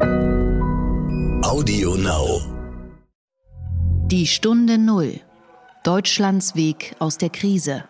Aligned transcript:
Audio 0.00 1.94
Now. 1.96 2.40
Die 4.06 4.26
Stunde 4.26 4.78
Null. 4.78 5.20
Deutschlands 5.84 6.54
Weg 6.54 6.96
aus 6.98 7.18
der 7.18 7.28
Krise. 7.28 7.84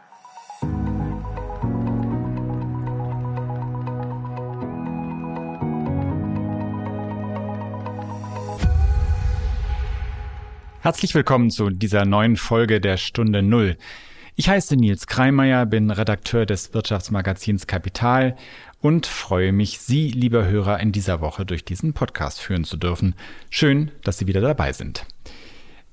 Herzlich 10.81 11.15
willkommen 11.15 11.51
zu 11.51 11.71
dieser 11.71 12.05
neuen 12.05 12.37
Folge 12.37 12.81
der 12.81 12.97
Stunde 12.97 13.43
Null. 13.43 13.77
Ich 14.35 14.49
heiße 14.49 14.75
Nils 14.75 15.07
Kreimeier, 15.07 15.67
bin 15.67 15.91
Redakteur 15.91 16.47
des 16.47 16.73
Wirtschaftsmagazins 16.73 17.67
Kapital 17.67 18.37
und 18.81 19.07
freue 19.07 19.53
mich, 19.53 19.81
Sie, 19.81 20.11
lieber 20.11 20.47
Hörer, 20.47 20.81
in 20.81 20.93
dieser 20.93 21.21
Woche 21.21 21.45
durch 21.45 21.65
diesen 21.65 21.93
Podcast 21.93 22.41
führen 22.41 22.65
zu 22.65 22.77
dürfen. 22.77 23.15
Schön, 23.51 23.91
dass 24.05 24.19
Sie 24.19 24.27
wieder 24.27 24.41
dabei 24.41 24.73
sind. 24.73 25.07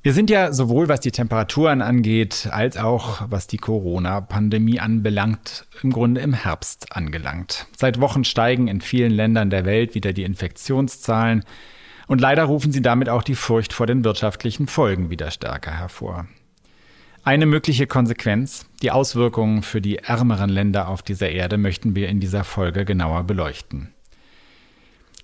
Wir 0.03 0.13
sind 0.13 0.29
ja 0.29 0.53
sowohl 0.53 0.87
was 0.87 1.01
die 1.01 1.11
Temperaturen 1.11 1.81
angeht, 1.81 2.47
als 2.51 2.77
auch 2.77 3.23
was 3.29 3.47
die 3.47 3.57
Corona-Pandemie 3.57 4.79
anbelangt, 4.79 5.65
im 5.83 5.91
Grunde 5.91 6.21
im 6.21 6.33
Herbst 6.33 6.95
angelangt. 6.95 7.67
Seit 7.75 7.99
Wochen 7.99 8.23
steigen 8.23 8.69
in 8.69 8.79
vielen 8.79 9.11
Ländern 9.11 9.49
der 9.49 9.65
Welt 9.65 9.95
wieder 9.95 10.13
die 10.13 10.23
Infektionszahlen 10.23 11.43
und 12.07 12.21
leider 12.21 12.45
rufen 12.45 12.71
sie 12.71 12.81
damit 12.81 13.09
auch 13.09 13.23
die 13.23 13.35
Furcht 13.35 13.73
vor 13.73 13.85
den 13.85 14.05
wirtschaftlichen 14.05 14.67
Folgen 14.67 15.09
wieder 15.09 15.29
stärker 15.29 15.71
hervor. 15.71 16.25
Eine 17.27 17.45
mögliche 17.45 17.87
Konsequenz, 17.87 18.65
die 18.81 18.89
Auswirkungen 18.89 19.61
für 19.61 19.81
die 19.81 19.97
ärmeren 19.97 20.49
Länder 20.49 20.87
auf 20.87 21.01
dieser 21.01 21.29
Erde, 21.29 21.57
möchten 21.57 21.93
wir 21.93 22.07
in 22.07 22.21
dieser 22.21 22.45
Folge 22.45 22.85
genauer 22.85 23.25
beleuchten. 23.25 23.93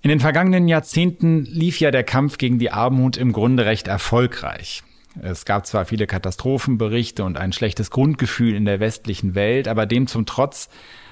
In 0.02 0.10
den 0.10 0.20
vergangenen 0.20 0.68
Jahrzehnten 0.68 1.46
lief 1.46 1.80
ja 1.80 1.90
der 1.90 2.04
Kampf 2.04 2.36
gegen 2.36 2.58
die 2.58 2.70
Armut 2.70 3.16
im 3.16 3.32
Grunde 3.32 3.64
recht 3.64 3.88
erfolgreich. 3.88 4.82
Es 5.22 5.46
gab 5.46 5.64
zwar 5.66 5.86
viele 5.86 6.06
Katastrophenberichte 6.06 7.24
und 7.24 7.38
ein 7.38 7.54
schlechtes 7.54 7.90
Grundgefühl 7.90 8.54
in 8.54 8.66
der 8.66 8.80
westlichen 8.80 9.34
Welt, 9.34 9.66
aber 9.66 9.86
dem 9.86 10.06
zum 10.06 10.26
Trotz 10.26 10.68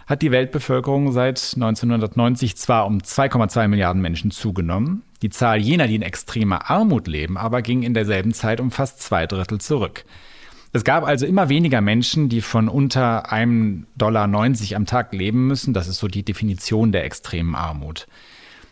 hat 0.07 0.21
die 0.21 0.31
Weltbevölkerung 0.31 1.11
seit 1.13 1.53
1990 1.55 2.59
zwar 2.59 2.85
um 2.85 2.99
2,2 2.99 3.67
Milliarden 3.67 4.03
Menschen 4.03 4.31
zugenommen, 4.31 5.05
die 5.23 5.31
Zahl 5.31 5.59
jener, 5.59 5.87
die 5.87 5.95
in 5.95 6.03
extremer 6.03 6.69
Armut 6.71 7.07
leben, 7.07 7.39
aber 7.39 7.63
ging 7.63 7.83
in 7.83 7.95
derselben 7.95 8.35
Zeit 8.35 8.61
um 8.61 8.71
fast 8.71 9.01
zwei 9.01 9.27
Drittel 9.27 9.59
zurück. 9.59 10.05
Es 10.75 10.85
gab 10.85 11.05
also 11.05 11.27
immer 11.27 11.51
weniger 11.51 11.83
Menschen, 11.83 12.31
die 12.31 12.41
von 12.41 12.69
unter 12.69 13.31
einem 13.31 13.87
Dollar 13.97 14.27
90 14.27 14.75
am 14.75 14.87
Tag 14.87 15.13
leben 15.13 15.47
müssen. 15.47 15.75
Das 15.75 15.87
ist 15.87 15.99
so 15.99 16.09
die 16.09 16.23
Definition 16.23 16.93
der 16.93 17.05
extremen 17.05 17.55
Armut. 17.55 18.07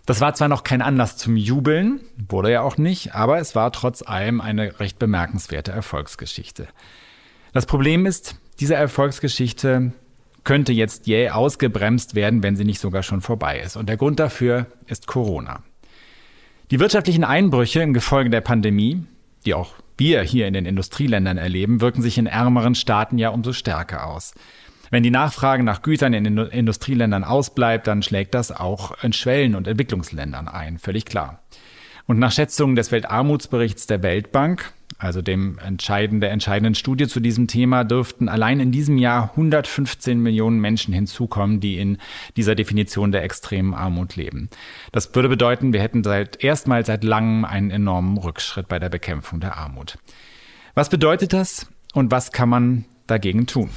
Das 0.07 0.21
war 0.23 0.35
zwar 0.35 0.49
noch 0.49 0.65
kein 0.65 0.81
Anlass 0.81 1.19
zum 1.19 1.37
Jubeln, 1.37 2.01
wurde 2.29 2.51
ja 2.51 2.63
auch 2.63 2.79
nicht, 2.79 3.15
aber 3.15 3.39
es 3.39 3.55
war 3.55 3.71
trotz 3.71 4.03
allem 4.03 4.41
eine 4.41 4.81
recht 4.81 4.99
bemerkenswerte 4.99 5.73
Erfolgsgeschichte. 5.73 6.69
Das 7.53 7.67
Problem 7.67 8.07
ist, 8.07 8.37
diese 8.61 8.75
Erfolgsgeschichte 8.75 9.93
könnte 10.43 10.73
jetzt 10.73 11.07
jäh 11.07 11.31
ausgebremst 11.31 12.15
werden, 12.15 12.43
wenn 12.43 12.57
sie 12.57 12.65
nicht 12.65 12.81
sogar 12.81 13.03
schon 13.03 13.21
vorbei 13.21 13.61
ist. 13.61 13.77
Und 13.77 13.89
der 13.89 13.99
Grund 13.99 14.19
dafür 14.19 14.67
ist 14.87 15.07
Corona. 15.07 15.63
Die 16.71 16.81
wirtschaftlichen 16.81 17.25
Einbrüche 17.25 17.81
im 17.83 17.93
Gefolge 17.93 18.31
der 18.31 18.41
Pandemie, 18.41 19.05
die 19.45 19.55
auch 19.55 19.75
wir 20.01 20.23
hier 20.23 20.49
in 20.49 20.55
den 20.55 20.67
Industrieländern 20.67 21.39
erleben, 21.39 21.81
wirken 21.81 22.03
sich 22.03 22.19
in 22.19 22.27
ärmeren 22.27 22.75
Staaten 22.75 23.19
ja 23.19 23.29
umso 23.29 23.53
stärker 23.53 24.07
aus. 24.07 24.35
Wenn 24.91 25.05
die 25.05 25.13
Nachfrage 25.13 25.63
nach 25.63 25.83
Gütern 25.83 26.13
in 26.15 26.25
den 26.25 26.39
Industrieländern 26.39 27.23
ausbleibt, 27.23 27.87
dann 27.87 28.03
schlägt 28.03 28.35
das 28.35 28.51
auch 28.51 29.01
in 29.05 29.13
Schwellen- 29.13 29.55
und 29.55 29.69
Entwicklungsländern 29.69 30.49
ein, 30.49 30.79
völlig 30.79 31.05
klar. 31.05 31.45
Und 32.07 32.19
nach 32.19 32.33
Schätzungen 32.33 32.75
des 32.75 32.91
Weltarmutsberichts 32.91 33.87
der 33.87 34.03
Weltbank 34.03 34.73
also 35.01 35.23
dem 35.23 35.59
entscheidenden, 35.59 36.21
der 36.21 36.31
entscheidenden 36.31 36.75
Studie 36.75 37.09
zu 37.09 37.21
diesem 37.21 37.47
Thema, 37.47 37.85
dürften 37.85 38.29
allein 38.29 38.61
in 38.61 38.71
diesem 38.71 38.99
Jahr 38.99 39.31
115 39.31 40.21
Millionen 40.21 40.61
Menschen 40.61 40.93
hinzukommen, 40.93 41.59
die 41.59 41.79
in 41.79 41.99
dieser 42.37 42.55
Definition 42.55 43.11
der 43.11 43.25
extremen 43.25 43.75
Armut 43.75 44.17
leben. 44.17 44.51
Das 44.93 45.15
würde 45.15 45.31
bedeuten, 45.31 45.73
wir 45.73 45.81
hätten 45.81 46.05
seit 46.05 46.45
erstmals 46.45 46.89
seit 46.89 47.03
langem 47.03 47.45
einen 47.45 47.71
enormen 47.71 48.19
Rückschritt 48.19 48.69
bei 48.69 48.79
der 48.79 48.91
Bekämpfung 48.91 49.41
der 49.41 49.57
Armut. 49.57 49.99
Was 50.75 50.91
bedeutet 50.91 51.33
das 51.33 51.67
und 51.95 52.11
was 52.11 52.31
kann 52.31 52.49
man 52.49 52.85
dagegen 53.07 53.47
tun? 53.47 53.71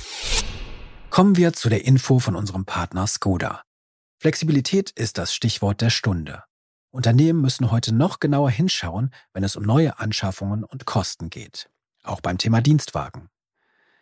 Kommen 1.10 1.38
wir 1.38 1.54
zu 1.54 1.70
der 1.70 1.86
Info 1.86 2.20
von 2.20 2.36
unserem 2.36 2.66
Partner 2.66 3.08
Skoda. 3.08 3.62
Flexibilität 4.20 4.92
ist 4.92 5.18
das 5.18 5.34
Stichwort 5.34 5.82
der 5.82 5.90
Stunde. 5.90 6.44
Unternehmen 6.94 7.42
müssen 7.42 7.72
heute 7.72 7.92
noch 7.92 8.20
genauer 8.20 8.52
hinschauen, 8.52 9.10
wenn 9.34 9.44
es 9.44 9.56
um 9.56 9.64
neue 9.64 9.98
Anschaffungen 9.98 10.64
und 10.64 10.86
Kosten 10.86 11.32
geht. 11.32 11.72
Auch 12.04 12.22
beim 12.22 12.38
Thema 12.38 12.62
Dienstwagen. 12.62 13.30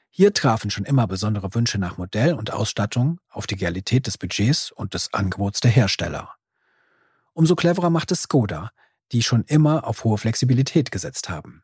Hier 0.10 0.34
trafen 0.34 0.70
schon 0.70 0.84
immer 0.84 1.08
besondere 1.08 1.56
Wünsche 1.56 1.78
nach 1.78 1.98
Modell 1.98 2.34
und 2.34 2.52
Ausstattung 2.52 3.22
auf 3.30 3.48
die 3.48 3.56
Realität 3.56 4.08
des 4.08 4.18
Budgets 4.18 4.72
und 4.74 4.94
des 4.94 5.14
Angebots 5.14 5.62
der 5.62 5.72
Hersteller. 5.72 6.36
Umso 7.32 7.56
cleverer 7.56 7.90
macht 7.90 8.12
es 8.12 8.24
Skoda, 8.24 8.72
die 9.14 9.24
schon 9.24 9.46
immer 9.46 9.88
auf 9.88 10.04
hohe 10.04 10.18
Flexibilität 10.18 10.92
gesetzt 10.92 11.30
haben. 11.30 11.64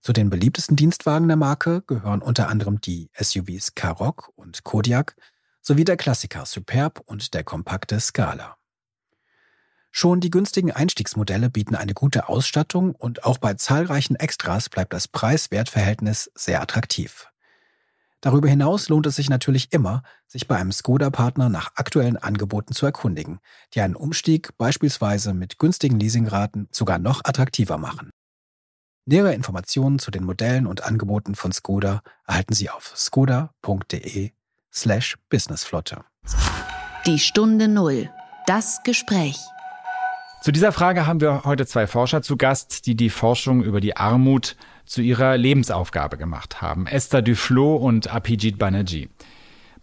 Zu 0.00 0.14
den 0.14 0.30
beliebtesten 0.30 0.76
Dienstwagen 0.76 1.28
der 1.28 1.36
Marke 1.36 1.82
gehören 1.82 2.22
unter 2.22 2.48
anderem 2.48 2.80
die 2.80 3.10
SUVs 3.20 3.74
Karoq 3.74 4.30
und 4.34 4.64
Kodiak 4.64 5.14
sowie 5.60 5.84
der 5.84 5.98
Klassiker 5.98 6.46
Superb 6.46 7.00
und 7.04 7.34
der 7.34 7.44
kompakte 7.44 8.00
Scala. 8.00 8.56
Schon 9.94 10.20
die 10.20 10.30
günstigen 10.30 10.72
Einstiegsmodelle 10.72 11.50
bieten 11.50 11.76
eine 11.76 11.92
gute 11.92 12.30
Ausstattung 12.30 12.94
und 12.94 13.24
auch 13.24 13.36
bei 13.36 13.54
zahlreichen 13.54 14.16
Extras 14.16 14.70
bleibt 14.70 14.94
das 14.94 15.06
Preis-Wert-Verhältnis 15.06 16.30
sehr 16.34 16.62
attraktiv. 16.62 17.28
Darüber 18.22 18.48
hinaus 18.48 18.88
lohnt 18.88 19.06
es 19.06 19.16
sich 19.16 19.28
natürlich 19.28 19.72
immer, 19.72 20.02
sich 20.26 20.48
bei 20.48 20.56
einem 20.56 20.72
Skoda-Partner 20.72 21.50
nach 21.50 21.72
aktuellen 21.74 22.16
Angeboten 22.16 22.72
zu 22.72 22.86
erkundigen, 22.86 23.40
die 23.74 23.82
einen 23.82 23.94
Umstieg 23.94 24.56
beispielsweise 24.56 25.34
mit 25.34 25.58
günstigen 25.58 26.00
Leasingraten 26.00 26.68
sogar 26.70 26.98
noch 26.98 27.20
attraktiver 27.24 27.76
machen. 27.76 28.10
Nähere 29.04 29.34
Informationen 29.34 29.98
zu 29.98 30.10
den 30.10 30.24
Modellen 30.24 30.66
und 30.66 30.84
Angeboten 30.84 31.34
von 31.34 31.52
Skoda 31.52 32.02
erhalten 32.26 32.54
Sie 32.54 32.70
auf 32.70 32.92
skoda.de 32.96 34.30
slash 34.72 35.18
businessflotte. 35.28 36.04
Die 37.04 37.18
Stunde 37.18 37.68
Null. 37.68 38.08
Das 38.46 38.82
Gespräch. 38.84 39.36
Zu 40.42 40.50
dieser 40.50 40.72
Frage 40.72 41.06
haben 41.06 41.20
wir 41.20 41.44
heute 41.44 41.66
zwei 41.66 41.86
Forscher 41.86 42.20
zu 42.20 42.36
Gast, 42.36 42.88
die 42.88 42.96
die 42.96 43.10
Forschung 43.10 43.62
über 43.62 43.80
die 43.80 43.96
Armut 43.96 44.56
zu 44.84 45.00
ihrer 45.00 45.36
Lebensaufgabe 45.36 46.18
gemacht 46.18 46.60
haben. 46.60 46.88
Esther 46.88 47.22
Duflo 47.22 47.76
und 47.76 48.12
Apijit 48.12 48.58
Banerjee. 48.58 49.08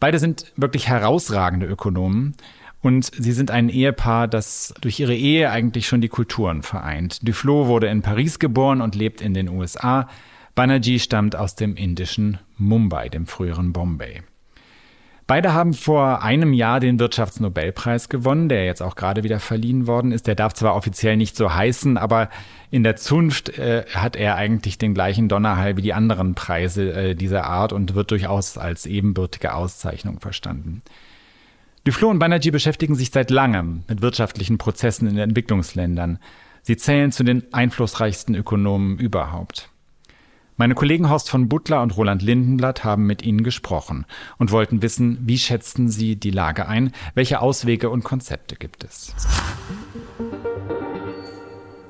Beide 0.01 0.19
sind 0.19 0.51
wirklich 0.57 0.89
herausragende 0.89 1.65
Ökonomen 1.65 2.35
und 2.81 3.09
sie 3.17 3.31
sind 3.31 3.51
ein 3.51 3.69
Ehepaar, 3.69 4.27
das 4.27 4.73
durch 4.81 4.99
ihre 4.99 5.15
Ehe 5.15 5.49
eigentlich 5.49 5.87
schon 5.87 6.01
die 6.01 6.09
Kulturen 6.09 6.61
vereint. 6.61 7.25
Duflo 7.25 7.67
wurde 7.67 7.87
in 7.87 8.01
Paris 8.01 8.37
geboren 8.37 8.81
und 8.81 8.95
lebt 8.95 9.21
in 9.21 9.33
den 9.33 9.47
USA. 9.47 10.09
Banerjee 10.55 10.99
stammt 10.99 11.37
aus 11.37 11.55
dem 11.55 11.77
indischen 11.77 12.37
Mumbai, 12.57 13.07
dem 13.07 13.27
früheren 13.27 13.71
Bombay. 13.71 14.23
Beide 15.29 15.53
haben 15.53 15.75
vor 15.75 16.23
einem 16.23 16.53
Jahr 16.53 16.79
den 16.79 16.97
Wirtschaftsnobelpreis 16.97 18.09
gewonnen, 18.09 18.49
der 18.49 18.65
jetzt 18.65 18.81
auch 18.81 18.95
gerade 18.95 19.23
wieder 19.23 19.39
verliehen 19.39 19.85
worden 19.85 20.11
ist. 20.11 20.25
Der 20.25 20.33
darf 20.33 20.55
zwar 20.55 20.73
offiziell 20.75 21.17
nicht 21.17 21.35
so 21.35 21.53
heißen, 21.53 21.97
aber 21.97 22.31
in 22.71 22.81
der 22.81 22.95
Zunft 22.95 23.49
äh, 23.49 23.85
hat 23.93 24.15
er 24.15 24.37
eigentlich 24.37 24.79
den 24.79 24.95
gleichen 24.95 25.29
Donnerhall 25.29 25.77
wie 25.77 25.83
die 25.83 25.93
anderen 25.93 26.33
Preise 26.33 26.93
äh, 26.93 27.13
dieser 27.13 27.43
Art 27.43 27.73
und 27.73 27.93
wird 27.93 28.09
durchaus 28.09 28.57
als 28.57 28.87
ebenbürtige 28.87 29.53
Auszeichnung 29.53 30.19
verstanden. 30.19 30.81
Duflo 31.83 32.09
und 32.09 32.17
Banerjee 32.17 32.49
beschäftigen 32.49 32.95
sich 32.95 33.11
seit 33.11 33.29
langem 33.29 33.83
mit 33.87 34.01
wirtschaftlichen 34.01 34.57
Prozessen 34.57 35.07
in 35.07 35.19
Entwicklungsländern. 35.19 36.17
Sie 36.63 36.75
zählen 36.75 37.11
zu 37.11 37.23
den 37.23 37.53
einflussreichsten 37.53 38.33
Ökonomen 38.33 38.97
überhaupt. 38.97 39.69
Meine 40.59 40.75
Kollegen 40.75 41.09
Horst 41.09 41.29
von 41.29 41.47
Butler 41.47 41.81
und 41.81 41.95
Roland 41.95 42.21
Lindenblatt 42.21 42.83
haben 42.83 43.05
mit 43.05 43.21
Ihnen 43.21 43.45
gesprochen 43.45 44.05
und 44.39 44.51
wollten 44.51 44.81
wissen, 44.81 45.17
wie 45.21 45.37
schätzen 45.37 45.87
Sie 45.87 46.17
die 46.17 46.31
Lage 46.31 46.67
ein, 46.67 46.91
welche 47.13 47.39
Auswege 47.39 47.89
und 47.89 48.03
Konzepte 48.03 48.57
gibt 48.57 48.83
es. 48.83 49.15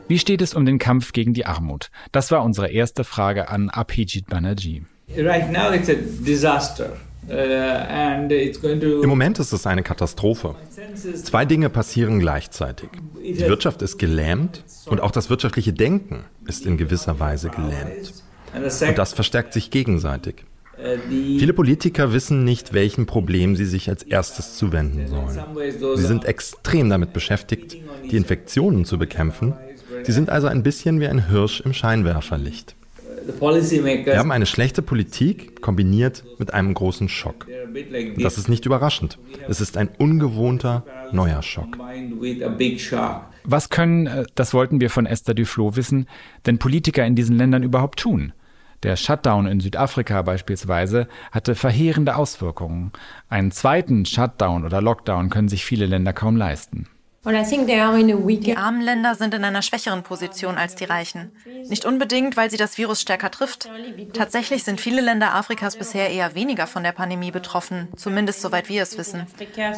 Wie 0.07 0.19
steht 0.19 0.43
es 0.43 0.53
um 0.53 0.67
den 0.67 0.77
Kampf 0.77 1.13
gegen 1.13 1.33
die 1.33 1.47
Armut? 1.47 1.89
Das 2.11 2.29
war 2.29 2.43
unsere 2.43 2.69
erste 2.69 3.03
Frage 3.03 3.49
an 3.49 3.71
Abhijit 3.71 4.27
Banerjee. 4.27 4.83
Right 5.17 5.51
now 5.51 5.73
it's 5.73 5.89
a 5.89 5.95
disaster. 5.95 6.91
Uh, 7.27 9.01
Im 9.01 9.09
Moment 9.09 9.39
ist 9.39 9.51
es 9.51 9.65
eine 9.65 9.81
Katastrophe. 9.81 10.55
Zwei 11.23 11.45
Dinge 11.45 11.71
passieren 11.71 12.19
gleichzeitig. 12.19 12.89
Die 13.19 13.39
Wirtschaft 13.39 13.81
ist 13.81 13.97
gelähmt 13.97 14.63
und 14.85 15.01
auch 15.01 15.11
das 15.11 15.31
wirtschaftliche 15.31 15.73
Denken 15.73 16.25
ist 16.45 16.67
in 16.67 16.77
gewisser 16.77 17.19
Weise 17.19 17.49
gelähmt. 17.49 18.13
Und 18.55 18.97
das 18.97 19.13
verstärkt 19.13 19.53
sich 19.53 19.71
gegenseitig. 19.71 20.45
Viele 21.09 21.53
Politiker 21.53 22.13
wissen 22.13 22.45
nicht, 22.45 22.73
welchen 22.73 23.05
Problem 23.05 23.55
sie 23.55 23.65
sich 23.65 23.89
als 23.89 24.03
erstes 24.03 24.55
zuwenden 24.55 25.07
sollen. 25.07 25.37
Sie 25.95 26.05
sind 26.05 26.25
extrem 26.25 26.89
damit 26.89 27.11
beschäftigt, 27.11 27.77
die 28.09 28.15
Infektionen 28.15 28.85
zu 28.85 28.97
bekämpfen. 28.97 29.53
Sie 30.03 30.11
sind 30.13 30.29
also 30.29 30.47
ein 30.47 30.63
bisschen 30.63 31.01
wie 31.01 31.07
ein 31.07 31.27
Hirsch 31.29 31.59
im 31.61 31.73
Scheinwerferlicht. 31.73 32.75
Wir 33.37 34.17
haben 34.17 34.31
eine 34.31 34.45
schlechte 34.45 34.81
Politik 34.81 35.61
kombiniert 35.61 36.23
mit 36.37 36.53
einem 36.53 36.73
großen 36.73 37.09
Schock. 37.09 37.47
Das 38.17 38.37
ist 38.37 38.47
nicht 38.47 38.65
überraschend. 38.65 39.19
Es 39.47 39.61
ist 39.61 39.77
ein 39.77 39.89
ungewohnter 39.97 40.85
neuer 41.11 41.43
Schock. 41.43 41.77
Was 43.43 43.69
können, 43.69 44.07
äh, 44.07 44.25
das 44.35 44.53
wollten 44.53 44.81
wir 44.81 44.89
von 44.89 45.05
Esther 45.05 45.33
Duflo 45.33 45.75
wissen, 45.75 46.07
denn 46.45 46.59
Politiker 46.59 47.05
in 47.05 47.15
diesen 47.15 47.37
Ländern 47.37 47.63
überhaupt 47.63 47.99
tun? 47.99 48.33
Der 48.83 48.95
Shutdown 48.95 49.45
in 49.45 49.59
Südafrika 49.59 50.21
beispielsweise 50.21 51.07
hatte 51.31 51.55
verheerende 51.55 52.15
Auswirkungen. 52.15 52.91
Einen 53.27 53.51
zweiten 53.51 54.05
Shutdown 54.05 54.63
oder 54.63 54.81
Lockdown 54.81 55.29
können 55.29 55.49
sich 55.49 55.65
viele 55.65 55.85
Länder 55.85 56.13
kaum 56.13 56.37
leisten. 56.37 56.87
Die 57.25 58.55
armen 58.55 58.81
Länder 58.81 59.15
sind 59.15 59.33
in 59.33 59.43
einer 59.43 59.61
schwächeren 59.61 60.03
Position 60.03 60.57
als 60.57 60.75
die 60.75 60.85
reichen. 60.85 61.33
Nicht 61.67 61.83
unbedingt, 61.83 62.37
weil 62.37 62.49
sie 62.49 62.55
das 62.55 62.77
Virus 62.77 63.01
stärker 63.01 63.29
trifft. 63.29 63.69
Tatsächlich 64.13 64.63
sind 64.63 64.79
viele 64.79 65.01
Länder 65.01 65.35
Afrikas 65.35 65.75
bisher 65.75 66.09
eher 66.11 66.33
weniger 66.33 66.65
von 66.65 66.81
der 66.81 66.93
Pandemie 66.93 67.31
betroffen, 67.31 67.89
zumindest 67.97 68.41
soweit 68.41 68.69
wir 68.69 68.83
es 68.83 68.97
wissen. 68.97 69.27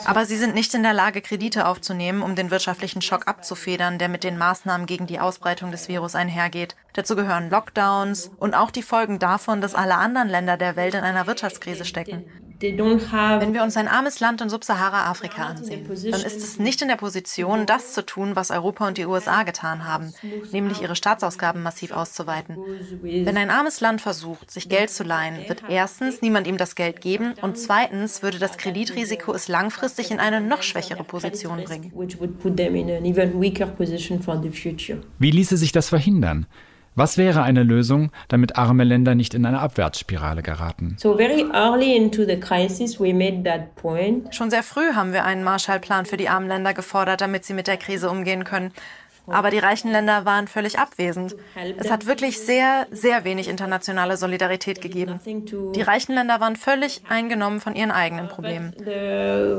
Aber 0.06 0.26
sie 0.26 0.38
sind 0.38 0.54
nicht 0.54 0.76
in 0.76 0.84
der 0.84 0.94
Lage, 0.94 1.22
Kredite 1.22 1.66
aufzunehmen, 1.66 2.22
um 2.22 2.36
den 2.36 2.52
wirtschaftlichen 2.52 3.02
Schock 3.02 3.28
abzufedern, 3.28 3.98
der 3.98 4.10
mit 4.10 4.24
den 4.24 4.38
Maßnahmen 4.38 4.86
gegen 4.86 5.08
die 5.08 5.20
Ausbreitung 5.20 5.72
des 5.72 5.88
Virus 5.88 6.14
einhergeht. 6.14 6.76
Dazu 6.94 7.16
gehören 7.16 7.50
Lockdowns 7.50 8.30
und 8.38 8.54
auch 8.54 8.70
die 8.70 8.84
Folgen 8.84 9.18
davon, 9.18 9.62
dass 9.62 9.74
alle 9.74 9.96
anderen 9.96 10.30
Länder 10.30 10.58
der 10.58 10.76
Welt 10.76 10.94
in 10.94 11.02
einer 11.02 11.26
Wirtschaftskrise 11.26 11.86
stecken. 11.86 12.26
Wenn 12.62 13.54
wir 13.54 13.64
uns 13.64 13.78
ein 13.78 13.88
armes 13.88 14.20
Land 14.20 14.42
in 14.42 14.50
Subsahara-Afrika 14.50 15.46
ansehen, 15.46 15.86
dann 15.88 16.22
ist 16.22 16.38
es 16.38 16.60
nicht 16.60 16.82
in 16.82 16.88
der 16.88 16.96
Position, 16.96 17.66
das 17.66 17.94
zu 17.94 18.06
tun, 18.06 18.36
was 18.36 18.52
Europa 18.52 18.88
und 18.88 18.98
die 18.98 19.06
USA 19.06 19.44
getan 19.44 19.86
haben, 19.88 20.14
nämlich 20.52 20.82
ihre 20.82 20.96
Staatsausgaben 20.96 21.64
massiv 21.64 21.92
auszuweiten. 21.92 22.58
Wenn 23.02 23.38
ein 23.38 23.50
armes 23.50 23.82
Land 23.82 24.02
versucht, 24.02 24.52
sich 24.52 24.70
Geld 24.70 24.90
zu 24.90 25.04
leihen, 25.04 25.48
wird 25.48 25.64
erstens 25.70 26.22
niemand 26.22 26.48
ihm 26.48 26.58
das 26.58 26.76
Geld 26.76 27.02
geben 27.02 27.34
und 27.42 27.58
zweitens 27.58 28.22
würde 28.22 28.40
das 28.40 28.58
Kreditrisiko 28.58 29.34
es 29.34 29.48
langfristig 29.48 30.12
in 30.12 30.20
eine 30.20 30.42
noch 30.42 30.64
schwächere 30.64 31.04
Position 31.04 31.64
bringen. 31.64 31.92
Wie 35.20 35.32
ließe 35.32 35.58
sich 35.58 35.72
das 35.72 35.90
verhindern? 35.90 36.46
Was 36.94 37.18
wäre 37.18 37.42
eine 37.42 37.64
Lösung, 37.64 38.12
damit 38.28 38.58
arme 38.58 38.84
Länder 38.84 39.16
nicht 39.16 39.34
in 39.34 39.46
eine 39.46 39.62
Abwärtsspirale 39.62 40.42
geraten? 40.42 40.98
Schon 44.32 44.50
sehr 44.50 44.62
früh 44.62 44.94
haben 44.94 45.14
wir 45.14 45.24
einen 45.24 45.46
Marshallplan 45.46 46.06
für 46.06 46.18
die 46.18 46.28
armen 46.28 46.50
Länder 46.50 46.74
gefordert, 46.74 47.22
damit 47.22 47.46
sie 47.46 47.54
mit 47.54 47.68
der 47.68 47.78
Krise 47.78 48.10
umgehen 48.10 48.44
können. 48.44 48.74
Aber 49.28 49.52
die 49.52 49.60
reichen 49.60 49.92
Länder 49.92 50.26
waren 50.26 50.48
völlig 50.48 50.80
abwesend. 50.80 51.36
Es 51.78 51.92
hat 51.92 52.06
wirklich 52.06 52.40
sehr, 52.40 52.88
sehr 52.92 53.24
wenig 53.24 53.48
internationale 53.48 54.18
Solidarität 54.18 54.82
gegeben. 54.82 55.20
Die 55.26 55.82
reichen 55.82 56.14
Länder 56.14 56.40
waren 56.40 56.56
völlig 56.56 57.02
eingenommen 57.08 57.60
von 57.60 57.76
ihren 57.76 57.92
eigenen 57.92 58.28
Problemen. 58.28 58.74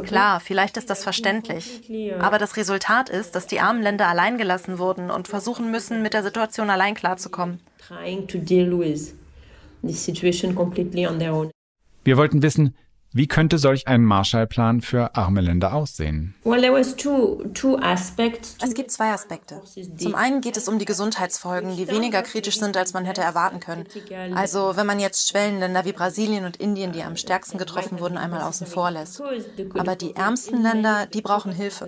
Klar, 0.04 0.40
vielleicht 0.40 0.76
ist 0.76 0.90
das 0.90 1.02
verständlich. 1.02 1.82
Aber 2.18 2.38
das 2.38 2.56
Resultat 2.56 3.08
ist, 3.08 3.34
dass 3.34 3.46
die 3.46 3.60
armen 3.60 3.82
Länder 3.82 4.08
allein 4.08 4.38
gelassen 4.38 4.78
wurden 4.78 5.10
und 5.10 5.28
versuchen 5.28 5.70
müssen, 5.70 6.02
mit 6.02 6.14
der 6.14 6.22
Situation 6.22 6.70
allein 6.70 6.94
klarzukommen. 6.94 7.60
Wir 12.04 12.16
wollten 12.16 12.42
wissen, 12.42 12.74
wie 13.12 13.26
könnte 13.26 13.58
solch 13.58 13.86
ein 13.86 14.04
Marshallplan 14.04 14.80
für 14.80 15.14
arme 15.14 15.40
Länder 15.40 15.74
aussehen? 15.74 16.34
Es 16.44 16.96
gibt 18.74 18.90
zwei 18.90 19.12
Aspekte. 19.12 19.60
Zum 19.98 20.14
einen 20.14 20.40
geht 20.40 20.56
es 20.56 20.68
um 20.68 20.78
die 20.78 20.84
Gesundheitsfolgen, 20.84 21.76
die 21.76 21.88
weniger 21.88 22.22
kritisch 22.22 22.58
sind, 22.58 22.76
als 22.76 22.94
man 22.94 23.04
hätte 23.04 23.20
erwarten 23.20 23.60
können. 23.60 23.86
Also 24.34 24.76
wenn 24.76 24.86
man 24.86 24.98
jetzt 25.00 25.28
Schwellenländer 25.28 25.84
wie 25.84 25.92
Brasilien 25.92 26.44
und 26.44 26.56
Indien, 26.56 26.92
die 26.92 27.02
am 27.02 27.16
stärksten 27.16 27.58
getroffen 27.58 28.00
wurden, 28.00 28.16
einmal 28.16 28.42
außen 28.42 28.66
vor 28.66 28.90
lässt. 28.90 29.22
Aber 29.76 29.96
die 29.96 30.16
ärmsten 30.16 30.62
Länder, 30.62 31.06
die 31.06 31.22
brauchen 31.22 31.52
Hilfe. 31.52 31.86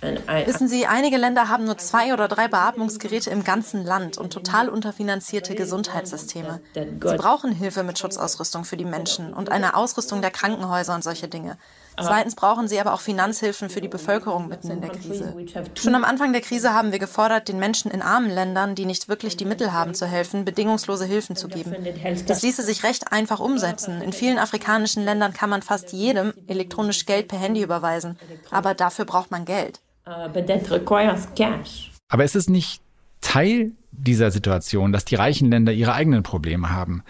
Wissen 0.00 0.68
Sie, 0.68 0.86
einige 0.86 1.16
Länder 1.16 1.48
haben 1.48 1.64
nur 1.64 1.76
zwei 1.78 2.12
oder 2.12 2.28
drei 2.28 2.46
Beatmungsgeräte 2.46 3.30
im 3.30 3.42
ganzen 3.42 3.84
Land 3.84 4.16
und 4.16 4.32
total 4.32 4.68
unterfinanzierte 4.68 5.54
Gesundheitssysteme. 5.54 6.60
Sie 6.74 7.16
brauchen 7.16 7.52
Hilfe 7.52 7.82
mit 7.82 7.98
Schutzausrüstung 7.98 8.64
für 8.64 8.76
die 8.76 8.84
Menschen 8.84 9.32
und 9.32 9.50
eine 9.50 9.74
Ausrüstung 9.74 10.22
der 10.22 10.30
Krankenhäuser 10.30 10.94
und 10.94 11.02
solche 11.02 11.26
Dinge. 11.28 11.58
Zweitens 12.00 12.36
brauchen 12.36 12.68
sie 12.68 12.78
aber 12.78 12.94
auch 12.94 13.00
Finanzhilfen 13.00 13.70
für 13.70 13.80
die 13.80 13.88
Bevölkerung 13.88 14.46
mitten 14.46 14.70
in 14.70 14.80
der 14.80 14.90
Krise. 14.90 15.34
Schon 15.74 15.96
am 15.96 16.04
Anfang 16.04 16.32
der 16.32 16.42
Krise 16.42 16.72
haben 16.72 16.92
wir 16.92 17.00
gefordert, 17.00 17.48
den 17.48 17.58
Menschen 17.58 17.90
in 17.90 18.02
armen 18.02 18.30
Ländern, 18.30 18.76
die 18.76 18.84
nicht 18.84 19.08
wirklich 19.08 19.36
die 19.36 19.44
Mittel 19.44 19.72
haben 19.72 19.94
zu 19.94 20.06
helfen, 20.06 20.44
bedingungslose 20.44 21.06
Hilfen 21.06 21.34
zu 21.34 21.48
geben. 21.48 21.74
Das 22.26 22.42
ließe 22.42 22.62
sich 22.62 22.84
recht 22.84 23.10
einfach 23.10 23.40
umsetzen. 23.40 24.00
In 24.00 24.12
vielen 24.12 24.38
afrikanischen 24.38 25.04
Ländern 25.04 25.32
kann 25.32 25.50
man 25.50 25.62
fast 25.62 25.92
jedem 25.92 26.32
elektronisch 26.46 27.04
Geld 27.04 27.26
per 27.26 27.38
Handy 27.40 27.62
überweisen. 27.62 28.16
Aber 28.52 28.74
dafür 28.74 29.04
braucht 29.04 29.32
man 29.32 29.44
Geld. 29.44 29.80
Uh, 30.08 30.26
Aber 32.08 32.24
ist 32.24 32.36
es 32.36 32.48
nicht 32.48 32.80
Teil 33.20 33.72
dieser 33.92 34.30
Situation, 34.30 34.90
dass 34.90 35.04
die 35.04 35.16
reichen 35.16 35.50
Länder 35.50 35.72
ihre 35.72 35.92
eigenen 35.92 36.22
Probleme 36.22 36.70
haben? 36.70 37.02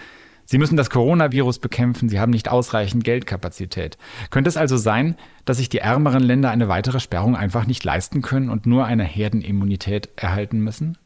Sie 0.47 0.59
müssen 0.59 0.77
das 0.77 0.91
Coronavirus 0.91 1.61
bekämpfen, 1.61 2.09
sie 2.09 2.19
haben 2.19 2.31
nicht 2.31 2.49
ausreichend 2.49 3.05
Geldkapazität. 3.05 3.99
Könnte 4.31 4.49
es 4.49 4.57
also 4.57 4.77
sein, 4.77 5.17
dass 5.45 5.59
sich 5.59 5.69
die 5.69 5.79
ärmeren 5.79 6.25
Länder 6.25 6.51
eine 6.51 6.67
weitere 6.67 6.99
Sperrung 6.99 7.37
einfach 7.37 7.67
nicht 7.67 7.85
leisten 7.85 8.21
können 8.21 8.51
und 8.51 8.67
nur 8.67 8.85
eine 8.85 9.05
Herdenimmunität 9.05 10.09
erhalten 10.17 10.59
müssen? 10.59 10.99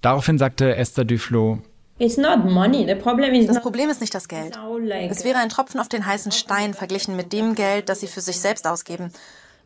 Daraufhin 0.00 0.38
sagte 0.38 0.74
Esther 0.74 1.04
Duflo, 1.04 1.60
das 1.98 2.16
Problem 3.60 3.90
ist 3.90 4.00
nicht 4.00 4.14
das 4.14 4.26
Geld. 4.26 4.58
Es 5.08 5.24
wäre 5.24 5.38
ein 5.38 5.50
Tropfen 5.50 5.78
auf 5.78 5.88
den 5.88 6.04
heißen 6.04 6.32
Stein 6.32 6.74
verglichen 6.74 7.14
mit 7.14 7.32
dem 7.32 7.54
Geld, 7.54 7.88
das 7.88 8.00
sie 8.00 8.08
für 8.08 8.22
sich 8.22 8.40
selbst 8.40 8.66
ausgeben. 8.66 9.12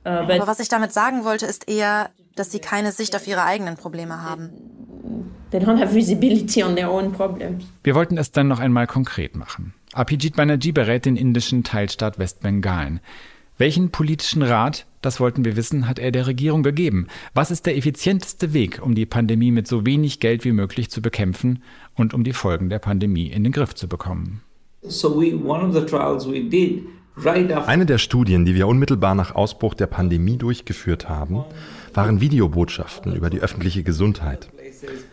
Aber 0.06 0.46
was 0.46 0.60
ich 0.60 0.68
damit 0.68 0.92
sagen 0.92 1.24
wollte, 1.24 1.46
ist 1.46 1.68
eher, 1.68 2.10
dass 2.36 2.52
sie 2.52 2.60
keine 2.60 2.92
Sicht 2.92 3.16
auf 3.16 3.26
ihre 3.26 3.42
eigenen 3.42 3.76
Probleme 3.76 4.22
haben. 4.22 4.50
Wir 5.50 5.66
wollten 7.94 8.18
es 8.18 8.32
dann 8.32 8.48
noch 8.48 8.60
einmal 8.60 8.86
konkret 8.86 9.36
machen. 9.36 9.74
Abhijit 9.92 10.36
Banerjee 10.36 10.72
berät 10.72 11.06
den 11.06 11.16
indischen 11.16 11.64
Teilstaat 11.64 12.18
Westbengalen. 12.18 13.00
Welchen 13.58 13.90
politischen 13.90 14.42
Rat, 14.42 14.84
das 15.00 15.18
wollten 15.18 15.44
wir 15.44 15.56
wissen, 15.56 15.88
hat 15.88 15.98
er 15.98 16.10
der 16.10 16.26
Regierung 16.26 16.62
gegeben? 16.62 17.06
Was 17.32 17.50
ist 17.50 17.64
der 17.64 17.76
effizienteste 17.76 18.52
Weg, 18.52 18.80
um 18.82 18.94
die 18.94 19.06
Pandemie 19.06 19.50
mit 19.50 19.66
so 19.66 19.86
wenig 19.86 20.20
Geld 20.20 20.44
wie 20.44 20.52
möglich 20.52 20.90
zu 20.90 21.00
bekämpfen 21.00 21.62
und 21.94 22.12
um 22.12 22.22
die 22.22 22.34
Folgen 22.34 22.68
der 22.68 22.80
Pandemie 22.80 23.28
in 23.28 23.42
den 23.42 23.52
Griff 23.52 23.74
zu 23.74 23.88
bekommen? 23.88 24.42
So 24.82 25.18
we, 25.18 25.34
one 25.34 25.66
of 25.66 25.74
the 25.74 25.80
trials 25.80 26.28
we 26.28 26.44
did 26.44 26.82
eine 27.24 27.86
der 27.86 27.98
Studien, 27.98 28.44
die 28.44 28.54
wir 28.54 28.68
unmittelbar 28.68 29.14
nach 29.14 29.34
Ausbruch 29.34 29.74
der 29.74 29.86
Pandemie 29.86 30.36
durchgeführt 30.36 31.08
haben, 31.08 31.44
waren 31.94 32.20
Videobotschaften 32.20 33.14
über 33.14 33.30
die 33.30 33.40
öffentliche 33.40 33.82
Gesundheit. 33.82 34.48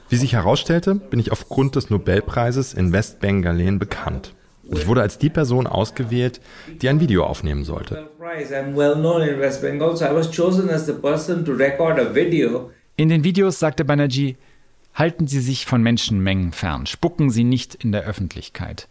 Wie 0.09 0.15
sich 0.15 0.33
herausstellte, 0.33 0.95
bin 0.95 1.19
ich 1.19 1.31
aufgrund 1.31 1.75
des 1.75 1.89
Nobelpreises 1.89 2.73
in 2.73 2.91
Westbengalen 2.91 3.79
bekannt. 3.79 4.33
Und 4.67 4.79
ich 4.79 4.87
wurde 4.87 5.01
als 5.01 5.17
die 5.17 5.29
Person 5.29 5.67
ausgewählt, 5.67 6.39
die 6.81 6.89
ein 6.89 6.99
Video 6.99 7.25
aufnehmen 7.25 7.63
sollte. 7.63 8.09
In 12.95 13.09
den 13.09 13.23
Videos 13.23 13.59
sagte 13.59 13.85
Banerjee, 13.85 14.37
halten 14.93 15.27
Sie 15.27 15.39
sich 15.39 15.65
von 15.65 15.81
Menschenmengen 15.81 16.51
fern, 16.51 16.85
spucken 16.85 17.29
Sie 17.29 17.43
nicht 17.43 17.75
in 17.75 17.91
der 17.91 18.03
Öffentlichkeit. 18.03 18.87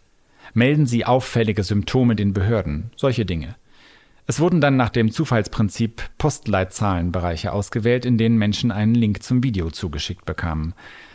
Melden 0.53 0.85
Sie 0.85 1.05
auffällige 1.05 1.63
Symptome 1.63 2.15
den 2.15 2.33
Behörden, 2.33 2.91
solche 2.95 3.25
Dinge. 3.25 3.55
Es 4.27 4.39
wurden 4.39 4.61
dann 4.61 4.77
nach 4.77 4.89
dem 4.89 5.11
Zufallsprinzip 5.11 6.03
Postleitzahlenbereiche 6.17 7.51
ausgewählt, 7.51 8.05
in 8.05 8.17
denen 8.17 8.37
Menschen 8.37 8.71
einen 8.71 8.95
Link 8.95 9.23
zum 9.23 9.43
Video 9.43 9.69
zugeschickt 9.71 10.25
bekamen. 10.25 10.73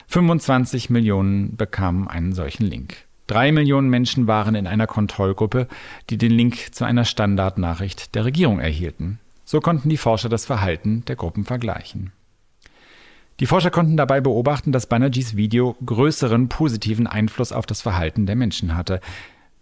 25 0.08 0.90
Millionen 0.90 1.56
bekamen 1.56 2.08
einen 2.08 2.32
solchen 2.32 2.66
Link. 2.66 2.96
Drei 3.28 3.52
Millionen 3.52 3.88
Menschen 3.88 4.26
waren 4.26 4.54
in 4.54 4.66
einer 4.66 4.86
Kontrollgruppe, 4.86 5.68
die 6.10 6.18
den 6.18 6.32
Link 6.32 6.74
zu 6.74 6.84
einer 6.84 7.04
Standardnachricht 7.04 8.14
der 8.14 8.24
Regierung 8.24 8.58
erhielten. 8.58 9.20
So 9.44 9.60
konnten 9.60 9.88
die 9.88 9.96
Forscher 9.96 10.28
das 10.28 10.46
Verhalten 10.46 11.04
der 11.06 11.16
Gruppen 11.16 11.44
vergleichen. 11.44 12.12
Die 13.40 13.46
Forscher 13.46 13.70
konnten 13.70 13.96
dabei 13.96 14.20
beobachten, 14.20 14.72
dass 14.72 14.86
Banerjees 14.86 15.36
Video 15.36 15.76
größeren 15.84 16.48
positiven 16.48 17.06
Einfluss 17.06 17.52
auf 17.52 17.66
das 17.66 17.82
Verhalten 17.82 18.26
der 18.26 18.34
Menschen 18.34 18.76
hatte. 18.76 19.00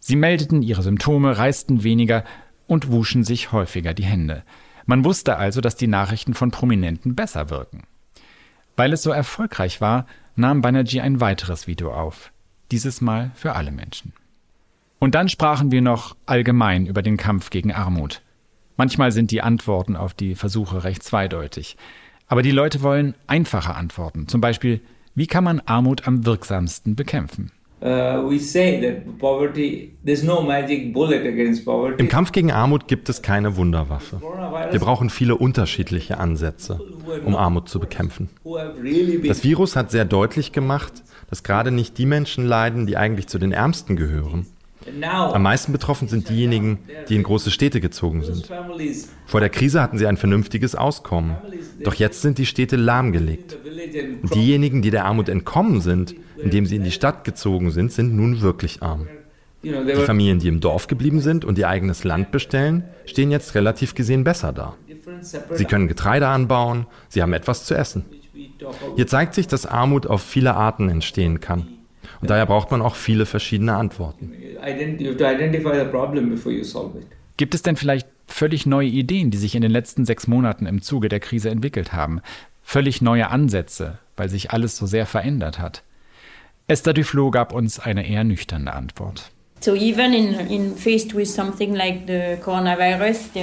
Sie 0.01 0.17
meldeten 0.17 0.63
ihre 0.63 0.83
Symptome, 0.83 1.37
reisten 1.37 1.83
weniger 1.83 2.25
und 2.67 2.91
wuschen 2.91 3.23
sich 3.23 3.53
häufiger 3.53 3.93
die 3.93 4.05
Hände. 4.05 4.45
Man 4.87 5.05
wusste 5.05 5.37
also, 5.37 5.61
dass 5.61 5.77
die 5.77 5.89
Nachrichten 5.89 6.33
von 6.33 6.51
Prominenten 6.51 7.15
besser 7.15 7.51
wirken. 7.51 7.83
Weil 8.77 8.93
es 8.93 9.03
so 9.03 9.11
erfolgreich 9.11 9.81
war, 9.81 10.07
nahm 10.37 10.63
Banerjee 10.63 11.01
ein 11.01 11.21
weiteres 11.21 11.67
Video 11.67 11.93
auf. 11.93 12.33
Dieses 12.71 13.01
Mal 13.01 13.31
für 13.35 13.55
alle 13.55 13.73
Menschen. 13.73 14.13
Und 14.99 15.15
dann 15.15 15.29
sprachen 15.29 15.71
wir 15.71 15.83
noch 15.83 16.17
allgemein 16.25 16.87
über 16.87 17.03
den 17.03 17.17
Kampf 17.17 17.51
gegen 17.51 17.73
Armut. 17.73 18.23
Manchmal 18.77 19.13
sind 19.13 19.31
die 19.31 19.43
Antworten 19.43 19.97
auf 19.97 20.15
die 20.15 20.35
Versuche 20.35 20.85
recht 20.85 21.03
zweideutig. 21.03 21.77
Aber 22.29 22.43
die 22.43 22.51
Leute 22.51 22.83
wollen 22.83 23.15
einfache 23.27 23.75
Antworten. 23.75 24.29
Zum 24.29 24.41
Beispiel, 24.41 24.81
wie 25.15 25.27
kann 25.27 25.45
man 25.45 25.61
Armut 25.61 26.07
am 26.07 26.27
wirksamsten 26.27 26.97
bekämpfen? 26.97 27.53
Uh, 27.79 28.31
Im 31.99 32.09
Kampf 32.09 32.33
gegen 32.33 32.51
Armut 32.51 32.89
gibt 32.89 33.09
es 33.11 33.21
keine 33.21 33.57
Wunderwaffe. 33.57 34.23
Wir 34.71 34.81
brauchen 34.81 35.11
viele 35.11 35.37
unterschiedliche 35.37 36.17
Ansätze, 36.17 36.81
um 37.27 37.37
Armut 37.37 37.69
zu 37.69 37.79
bekämpfen. 37.79 38.31
Das 39.29 39.45
Virus 39.45 39.77
hat 39.77 39.91
sehr 39.91 40.07
deutlich 40.07 40.53
gemacht, 40.53 41.03
dass 41.29 41.43
gerade 41.43 41.71
nicht 41.71 41.99
die 41.99 42.07
Menschen 42.07 42.47
leiden, 42.47 42.87
die 42.87 42.97
eigentlich 42.97 43.27
zu 43.27 43.39
den 43.39 43.53
Ärmsten 43.53 43.97
gehören. 43.97 44.47
Am 45.03 45.43
meisten 45.43 45.73
betroffen 45.73 46.09
sind 46.09 46.29
diejenigen, 46.29 46.79
die 47.09 47.17
in 47.17 47.23
große 47.23 47.51
Städte 47.51 47.81
gezogen 47.81 48.23
sind. 48.23 48.51
Vor 49.27 49.41
der 49.41 49.51
Krise 49.51 49.83
hatten 49.83 49.99
sie 49.99 50.07
ein 50.07 50.17
vernünftiges 50.17 50.75
Auskommen. 50.75 51.37
Doch 51.83 51.95
jetzt 51.95 52.23
sind 52.23 52.39
die 52.39 52.47
Städte 52.47 52.77
lahmgelegt. 52.77 53.59
Und 54.23 54.35
diejenigen, 54.35 54.83
die 54.83 54.91
der 54.91 55.05
Armut 55.05 55.29
entkommen 55.29 55.81
sind, 55.81 56.15
indem 56.37 56.67
sie 56.67 56.77
in 56.77 56.85
die 56.85 56.91
Stadt 56.91 57.25
gezogen 57.25 57.71
sind, 57.71 57.93
sind 57.93 58.15
nun 58.15 58.41
wirklich 58.41 58.83
arm. 58.83 59.09
Die 59.63 60.05
Familien, 60.05 60.39
die 60.39 60.49
im 60.49 60.61
Dorf 60.61 60.87
geblieben 60.87 61.21
sind 61.21 61.45
und 61.45 61.59
ihr 61.59 61.69
eigenes 61.69 62.05
Land 62.05 62.31
bestellen, 62.31 62.85
stehen 63.05 63.31
jetzt 63.31 63.55
relativ 63.55 63.95
gesehen 63.95 64.23
besser 64.23 64.53
da. 64.53 64.77
Sie 65.53 65.65
können 65.65 65.89
Getreide 65.89 66.29
anbauen, 66.29 66.87
sie 67.09 67.23
haben 67.23 67.33
etwas 67.33 67.65
zu 67.65 67.75
essen. 67.75 68.05
Hier 68.95 69.07
zeigt 69.07 69.35
sich, 69.35 69.49
dass 69.49 69.67
Armut 69.67 70.07
auf 70.07 70.23
viele 70.23 70.55
Arten 70.55 70.89
entstehen 70.89 71.41
kann. 71.41 71.69
Und 72.21 72.31
daher 72.31 72.47
braucht 72.47 72.71
man 72.71 72.83
auch 72.83 72.95
viele 72.95 73.27
verschiedene 73.27 73.75
Antworten. 73.75 74.33
Gibt 77.37 77.55
es 77.55 77.63
denn 77.63 77.77
vielleicht 77.77 78.09
völlig 78.27 78.67
neue 78.67 78.89
Ideen, 78.89 79.31
die 79.31 79.39
sich 79.39 79.55
in 79.55 79.63
den 79.63 79.71
letzten 79.71 80.05
sechs 80.05 80.27
Monaten 80.27 80.67
im 80.67 80.83
Zuge 80.83 81.09
der 81.09 81.21
Krise 81.21 81.51
entwickelt 81.51 81.93
haben? 81.93 82.21
Völlig 82.63 83.03
neue 83.03 83.29
Ansätze, 83.29 83.99
weil 84.17 84.29
sich 84.29 84.51
alles 84.51 84.77
so 84.77 84.87
sehr 84.87 85.07
verändert 85.07 85.59
hat? 85.59 85.83
Esther 86.69 86.95
Duflo 86.95 87.31
gab 87.31 87.53
uns 87.53 87.79
eine 87.79 88.09
eher 88.09 88.25
nüchterne 88.25 88.73
Antwort. 88.73 89.31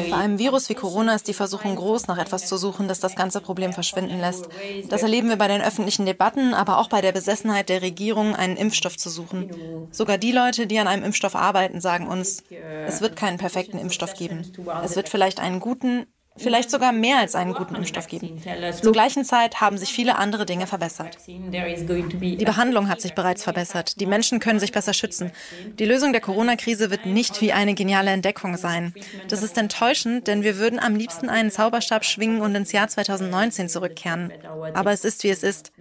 Bei 0.09 0.17
einem 0.17 0.39
Virus 0.39 0.69
wie 0.69 0.73
Corona 0.73 1.15
ist 1.15 1.27
die 1.27 1.33
Versuchung 1.33 1.75
groß, 1.75 2.07
nach 2.07 2.17
etwas 2.17 2.47
zu 2.47 2.57
suchen, 2.57 2.87
das 2.87 2.99
das 2.99 3.15
ganze 3.15 3.41
Problem 3.41 3.73
verschwinden 3.73 4.19
lässt. 4.19 4.47
Das 4.89 5.03
erleben 5.03 5.29
wir 5.29 5.35
bei 5.35 5.47
den 5.47 5.61
öffentlichen 5.61 6.05
Debatten, 6.05 6.53
aber 6.53 6.77
auch 6.77 6.87
bei 6.87 7.01
der 7.01 7.11
Besessenheit 7.11 7.69
der 7.69 7.81
Regierung, 7.81 8.35
einen 8.35 8.55
Impfstoff 8.55 8.97
zu 8.97 9.09
suchen. 9.09 9.51
Sogar 9.91 10.17
die 10.17 10.31
Leute, 10.31 10.65
die 10.67 10.79
an 10.79 10.87
einem 10.87 11.03
Impfstoff 11.03 11.35
arbeiten, 11.35 11.81
sagen 11.81 12.07
uns, 12.07 12.43
es 12.87 13.01
wird 13.01 13.15
keinen 13.15 13.37
perfekten 13.37 13.77
Impfstoff 13.77 14.13
geben. 14.13 14.43
Es 14.83 14.95
wird 14.95 15.09
vielleicht 15.09 15.39
einen 15.39 15.59
guten, 15.59 16.05
vielleicht 16.37 16.71
sogar 16.71 16.91
mehr 16.91 17.17
als 17.19 17.35
einen 17.35 17.53
guten 17.53 17.75
Impfstoff 17.75 18.07
geben. 18.07 18.41
Zur 18.81 18.91
gleichen 18.91 19.23
Zeit 19.23 19.61
haben 19.61 19.77
sich 19.77 19.93
viele 19.93 20.17
andere 20.17 20.45
Dinge 20.45 20.67
verbessert. 20.67 21.17
Die 21.27 22.45
Behandlung 22.45 22.89
hat 22.89 23.01
sich 23.01 23.13
bereits 23.13 23.43
verbessert. 23.43 23.99
Die 23.99 24.05
Menschen 24.05 24.39
können 24.39 24.59
sich 24.59 24.71
besser 24.71 24.93
schützen. 24.93 25.31
Die 25.79 25.85
Lösung 25.85 26.11
der 26.11 26.21
Corona-Krise 26.21 26.89
wird 26.89 27.05
nicht 27.05 27.41
wie 27.41 27.53
eine 27.53 27.73
geniale 27.73 28.11
Entdeckung 28.11 28.57
sein. 28.57 28.93
Das 29.27 29.43
ist 29.43 29.57
enttäuschend, 29.57 30.27
denn 30.27 30.43
wir 30.43 30.57
würden 30.57 30.79
am 30.79 30.95
liebsten 30.95 31.29
einen 31.29 31.51
Zauberstab 31.51 32.05
schwingen 32.05 32.41
und 32.41 32.55
ins 32.55 32.71
Jahr 32.71 32.87
2019 32.87 33.69
zurückkehren. 33.69 34.31
Aber 34.73 34.91
es 34.91 35.05
ist, 35.05 35.23
wie 35.23 35.29
es 35.29 35.43
ist. 35.43 35.71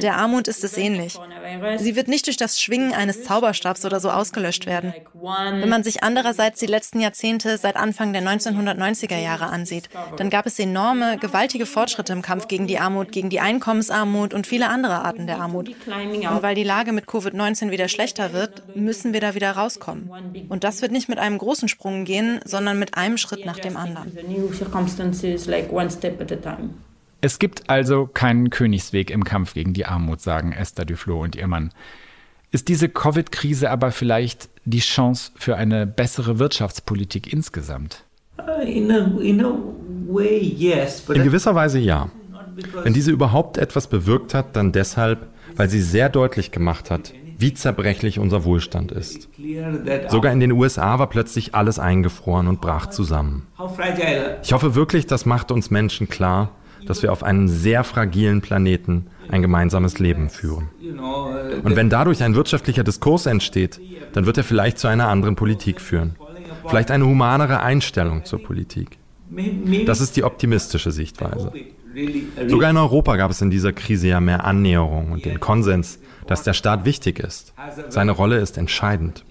Der 0.00 0.16
Armut 0.16 0.48
ist 0.48 0.64
es 0.64 0.76
ähnlich. 0.78 1.18
Sie 1.76 1.96
wird 1.96 2.08
nicht 2.08 2.26
durch 2.26 2.36
das 2.36 2.60
Schwingen 2.60 2.92
eines 2.94 3.24
Zauberstabs 3.24 3.84
oder 3.84 4.00
so 4.00 4.10
ausgelöscht 4.10 4.66
werden. 4.66 4.94
Wenn 5.14 5.68
man 5.68 5.84
sich 5.84 6.02
andererseits 6.02 6.60
die 6.60 6.66
letzten 6.66 7.00
Jahrzehnte 7.00 7.58
seit 7.58 7.76
Anfang 7.76 8.12
der 8.12 8.22
1990er 8.22 9.18
Jahre 9.18 9.46
ansieht, 9.46 9.81
geht, 9.90 10.20
dann 10.20 10.30
gab 10.30 10.46
es 10.46 10.58
enorme, 10.58 11.18
gewaltige 11.18 11.66
Fortschritte 11.66 12.12
im 12.12 12.22
Kampf 12.22 12.48
gegen 12.48 12.66
die 12.66 12.78
Armut, 12.78 13.12
gegen 13.12 13.30
die 13.30 13.40
Einkommensarmut 13.40 14.34
und 14.34 14.46
viele 14.46 14.68
andere 14.68 15.04
Arten 15.04 15.26
der 15.26 15.40
Armut. 15.40 15.68
Und 15.68 16.42
weil 16.42 16.54
die 16.54 16.64
Lage 16.64 16.92
mit 16.92 17.06
Covid-19 17.06 17.70
wieder 17.70 17.88
schlechter 17.88 18.32
wird, 18.32 18.76
müssen 18.76 19.12
wir 19.12 19.20
da 19.20 19.34
wieder 19.34 19.52
rauskommen. 19.52 20.10
Und 20.48 20.64
das 20.64 20.82
wird 20.82 20.92
nicht 20.92 21.08
mit 21.08 21.18
einem 21.18 21.38
großen 21.38 21.68
Sprung 21.68 22.04
gehen, 22.04 22.40
sondern 22.44 22.78
mit 22.78 22.96
einem 22.96 23.18
Schritt 23.18 23.46
nach 23.46 23.58
dem 23.58 23.76
anderen. 23.76 24.12
Es 27.24 27.38
gibt 27.38 27.70
also 27.70 28.06
keinen 28.06 28.50
Königsweg 28.50 29.10
im 29.10 29.22
Kampf 29.22 29.54
gegen 29.54 29.74
die 29.74 29.86
Armut, 29.86 30.20
sagen 30.20 30.52
Esther 30.52 30.84
Duflo 30.84 31.22
und 31.22 31.36
ihr 31.36 31.46
Mann. 31.46 31.70
Ist 32.50 32.68
diese 32.68 32.88
Covid-Krise 32.88 33.70
aber 33.70 33.92
vielleicht 33.92 34.50
die 34.64 34.80
Chance 34.80 35.30
für 35.36 35.56
eine 35.56 35.86
bessere 35.86 36.38
Wirtschaftspolitik 36.38 37.32
insgesamt? 37.32 38.04
In 41.16 41.24
gewisser 41.24 41.54
Weise 41.54 41.78
ja. 41.78 42.10
Wenn 42.82 42.92
diese 42.92 43.10
überhaupt 43.10 43.58
etwas 43.58 43.86
bewirkt 43.86 44.34
hat, 44.34 44.56
dann 44.56 44.72
deshalb, 44.72 45.26
weil 45.56 45.70
sie 45.70 45.80
sehr 45.80 46.08
deutlich 46.08 46.50
gemacht 46.50 46.90
hat, 46.90 47.12
wie 47.38 47.54
zerbrechlich 47.54 48.18
unser 48.18 48.44
Wohlstand 48.44 48.92
ist. 48.92 49.28
Sogar 50.08 50.32
in 50.32 50.40
den 50.40 50.52
USA 50.52 50.98
war 50.98 51.08
plötzlich 51.08 51.54
alles 51.54 51.78
eingefroren 51.78 52.46
und 52.48 52.60
brach 52.60 52.86
zusammen. 52.86 53.46
Ich 54.42 54.52
hoffe 54.52 54.74
wirklich, 54.74 55.06
das 55.06 55.26
macht 55.26 55.50
uns 55.50 55.70
Menschen 55.70 56.08
klar, 56.08 56.50
dass 56.86 57.02
wir 57.02 57.12
auf 57.12 57.22
einem 57.22 57.48
sehr 57.48 57.84
fragilen 57.84 58.40
Planeten 58.40 59.06
ein 59.28 59.40
gemeinsames 59.40 59.98
Leben 59.98 60.28
führen. 60.28 60.68
Und 61.62 61.76
wenn 61.76 61.88
dadurch 61.90 62.22
ein 62.22 62.34
wirtschaftlicher 62.34 62.84
Diskurs 62.84 63.26
entsteht, 63.26 63.80
dann 64.12 64.26
wird 64.26 64.36
er 64.36 64.44
vielleicht 64.44 64.78
zu 64.78 64.88
einer 64.88 65.08
anderen 65.08 65.36
Politik 65.36 65.80
führen 65.80 66.16
vielleicht 66.68 66.90
eine 66.90 67.06
humanere 67.06 67.60
Einstellung 67.60 68.24
zur 68.24 68.42
Politik. 68.42 68.98
Das 69.86 70.00
ist 70.00 70.16
die 70.16 70.24
optimistische 70.24 70.90
Sichtweise. 70.90 71.52
Sogar 72.48 72.70
in 72.70 72.76
Europa 72.76 73.16
gab 73.16 73.30
es 73.30 73.42
in 73.42 73.50
dieser 73.50 73.72
Krise 73.72 74.08
ja 74.08 74.20
mehr 74.20 74.44
Annäherung 74.44 75.12
und 75.12 75.24
den 75.24 75.40
Konsens, 75.40 75.98
dass 76.26 76.42
der 76.42 76.54
Staat 76.54 76.84
wichtig 76.84 77.18
ist. 77.18 77.52
Seine 77.88 78.12
Rolle 78.12 78.38
ist 78.38 78.56
entscheidend. 78.56 79.24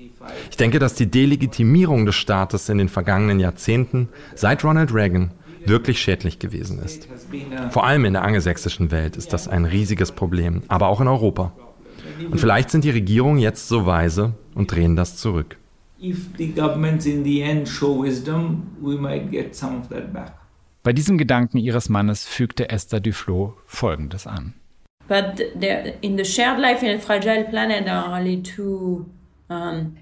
Ich 0.51 0.57
denke, 0.57 0.77
dass 0.77 0.93
die 0.93 1.09
Delegitimierung 1.09 2.05
des 2.05 2.15
Staates 2.15 2.69
in 2.69 2.77
den 2.77 2.89
vergangenen 2.89 3.39
Jahrzehnten 3.39 4.09
seit 4.35 4.63
Ronald 4.63 4.93
Reagan 4.93 5.31
wirklich 5.65 5.99
schädlich 5.99 6.39
gewesen 6.39 6.79
ist. 6.79 7.07
Vor 7.71 7.85
allem 7.85 8.05
in 8.05 8.13
der 8.13 8.23
angelsächsischen 8.23 8.91
Welt 8.91 9.15
ist 9.15 9.33
das 9.33 9.47
ein 9.47 9.65
riesiges 9.65 10.11
Problem, 10.11 10.61
aber 10.67 10.87
auch 10.87 11.01
in 11.01 11.07
Europa. 11.07 11.53
Und 12.29 12.39
vielleicht 12.39 12.69
sind 12.69 12.83
die 12.83 12.91
Regierungen 12.91 13.39
jetzt 13.39 13.67
so 13.67 13.85
weise 13.85 14.33
und 14.53 14.71
drehen 14.71 14.95
das 14.95 15.17
zurück 15.17 15.57
if 16.01 16.35
the 16.37 16.47
governments 16.47 17.05
in 17.05 17.23
the 17.23 17.41
end 17.43 17.67
show 17.67 17.93
wisdom, 18.01 18.75
we 18.81 18.95
might 18.97 19.31
get 19.31 19.55
some 19.55 19.79
of 19.79 19.89
that 19.89 20.11
back. 20.11 20.33
Bei 20.83 20.93
diesem 20.93 21.17
Gedanken 21.17 21.57
ihres 21.57 21.89
Mannes 21.89 22.25
fügte 22.25 22.69
Esther 22.69 22.99
Duflo 22.99 23.55
Folgendes 23.67 24.25
an. 24.25 24.55